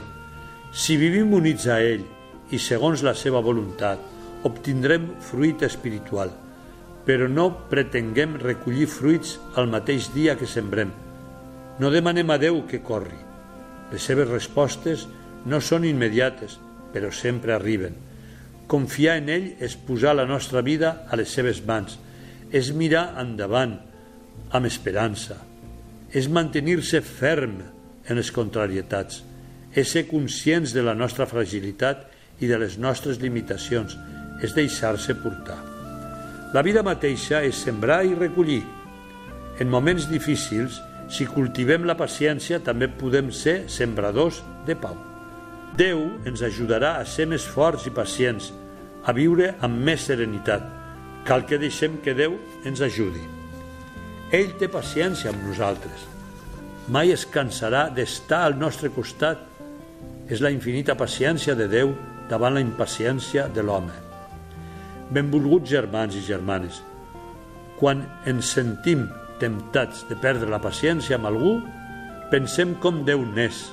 Si 0.74 0.98
vivim 0.98 1.32
units 1.38 1.68
a 1.70 1.78
ell 1.80 2.04
i 2.52 2.60
segons 2.60 3.06
la 3.06 3.14
seva 3.16 3.44
voluntat, 3.46 4.02
obtindrem 4.44 5.06
fruit 5.24 5.62
espiritual, 5.64 6.34
però 7.08 7.28
no 7.28 7.50
pretenguem 7.72 8.38
recollir 8.42 8.88
fruits 8.88 9.38
al 9.60 9.68
mateix 9.72 10.10
dia 10.14 10.38
que 10.40 10.48
sembrem. 10.48 10.94
No 11.80 11.92
demanem 11.92 12.30
a 12.32 12.40
Déu 12.40 12.64
que 12.70 12.84
corri. 12.86 13.20
Les 13.92 14.04
seves 14.04 14.30
respostes 14.30 15.08
no 15.46 15.60
són 15.60 15.86
immediates, 15.86 16.58
però 16.94 17.12
sempre 17.12 17.54
arriben. 17.54 17.98
Confiar 18.68 19.20
en 19.20 19.30
ell 19.30 19.52
és 19.60 19.76
posar 19.76 20.16
la 20.16 20.26
nostra 20.30 20.64
vida 20.64 21.04
a 21.10 21.20
les 21.20 21.34
seves 21.34 21.66
mans– 21.68 22.00
és 22.54 22.70
mirar 22.78 23.08
endavant 23.22 23.74
amb 24.54 24.70
esperança, 24.70 25.40
és 26.14 26.30
mantenir-se 26.30 27.02
ferm 27.02 27.58
en 28.06 28.20
les 28.20 28.30
contrarietats, 28.36 29.24
és 29.74 29.90
ser 29.90 30.06
conscients 30.06 30.76
de 30.78 30.86
la 30.86 30.94
nostra 30.94 31.26
fragilitat 31.26 32.06
i 32.46 32.50
de 32.52 32.62
les 32.62 32.78
nostres 32.78 33.22
limitacions, 33.26 33.98
és 34.46 34.54
deixar-se 34.54 35.18
portar. 35.26 35.73
La 36.54 36.62
vida 36.62 36.84
mateixa 36.86 37.42
és 37.46 37.64
sembrar 37.66 38.04
i 38.06 38.14
recollir. 38.14 38.62
En 39.60 39.70
moments 39.70 40.06
difícils, 40.10 40.80
si 41.10 41.26
cultivem 41.30 41.86
la 41.86 41.98
paciència, 41.98 42.62
també 42.62 42.88
podem 42.88 43.32
ser 43.34 43.64
sembradors 43.70 44.44
de 44.68 44.78
pau. 44.78 44.96
Déu 45.78 46.06
ens 46.30 46.46
ajudarà 46.46 47.00
a 47.00 47.10
ser 47.10 47.26
més 47.30 47.46
forts 47.46 47.88
i 47.90 47.94
pacients, 47.94 48.52
a 49.04 49.12
viure 49.18 49.56
amb 49.66 49.82
més 49.84 50.06
serenitat, 50.08 50.64
Cal 51.24 51.46
que 51.48 51.58
deixem 51.58 52.02
que 52.04 52.14
Déu 52.14 52.36
ens 52.68 52.82
ajudi. 52.84 53.22
Ell 54.36 54.52
té 54.60 54.68
paciència 54.68 55.32
amb 55.32 55.46
nosaltres. 55.48 56.04
Mai 56.92 57.14
es 57.16 57.24
cansarà 57.24 57.86
d'estar 57.96 58.42
al 58.44 58.58
nostre 58.60 58.92
costat. 58.92 59.40
És 60.28 60.44
la 60.44 60.52
infinita 60.52 60.98
paciència 61.00 61.56
de 61.56 61.70
Déu 61.72 61.96
davant 62.28 62.58
la 62.58 62.64
impaciència 62.64 63.48
de 63.48 63.64
l'home. 63.64 64.03
Benvolguts 65.12 65.70
germans 65.70 66.16
i 66.16 66.24
germanes, 66.24 66.80
quan 67.80 68.06
ens 68.30 68.54
sentim 68.56 69.08
temptats 69.42 70.06
de 70.08 70.16
perdre 70.16 70.50
la 70.50 70.62
paciència 70.64 71.18
amb 71.18 71.28
algú, 71.28 71.58
pensem 72.32 72.76
com 72.80 73.04
Déu 73.06 73.26
n'és, 73.36 73.66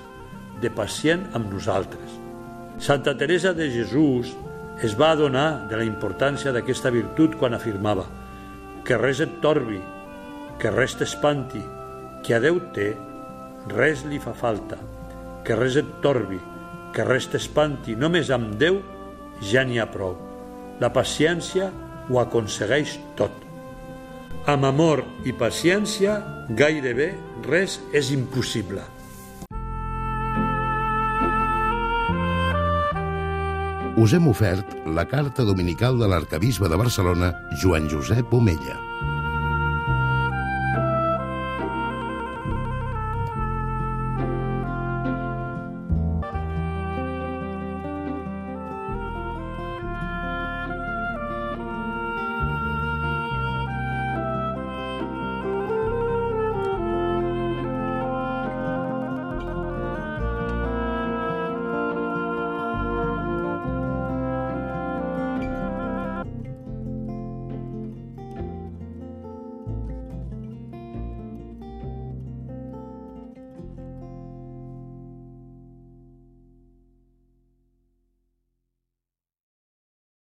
de 0.61 0.71
pacient 0.75 1.29
amb 1.37 1.53
nosaltres. 1.53 2.17
Santa 2.81 3.15
Teresa 3.17 3.53
de 3.57 3.69
Jesús 3.71 4.33
es 4.83 4.97
va 4.99 5.11
adonar 5.13 5.69
de 5.69 5.77
la 5.77 5.87
importància 5.87 6.53
d'aquesta 6.53 6.93
virtut 6.93 7.37
quan 7.41 7.55
afirmava 7.55 8.07
que 8.85 8.97
res 8.97 9.21
et 9.21 9.41
torbi, 9.45 9.79
que 10.61 10.73
res 10.73 10.97
t'espanti, 10.97 11.61
que 12.25 12.35
a 12.37 12.41
Déu 12.41 12.59
té, 12.75 12.95
res 13.77 14.07
li 14.09 14.19
fa 14.21 14.33
falta, 14.37 14.81
que 15.45 15.57
res 15.57 15.77
et 15.81 15.93
torbi, 16.05 16.41
que 16.97 17.05
res 17.07 17.29
t'espanti, 17.31 17.97
només 17.97 18.33
amb 18.33 18.57
Déu 18.61 18.81
ja 19.53 19.65
n'hi 19.65 19.79
ha 19.81 19.89
prou. 19.93 20.30
La 20.81 20.93
paciència 20.93 21.71
ho 22.09 22.21
aconsegueix 22.23 22.99
tot. 23.19 23.35
Amb 24.49 24.65
amor 24.65 25.05
i 25.29 25.37
paciència 25.37 26.17
gairebé 26.57 27.13
res 27.47 27.79
és 27.93 28.15
impossible. 28.17 28.87
us 34.01 34.15
hem 34.17 34.29
ofert 34.31 34.77
la 34.97 35.05
carta 35.05 35.45
dominical 35.45 35.99
de 36.01 36.09
l'arcabisbe 36.09 36.73
de 36.73 36.79
Barcelona, 36.81 37.35
Joan 37.61 37.91
Josep 37.93 38.33
Omella. 38.33 38.90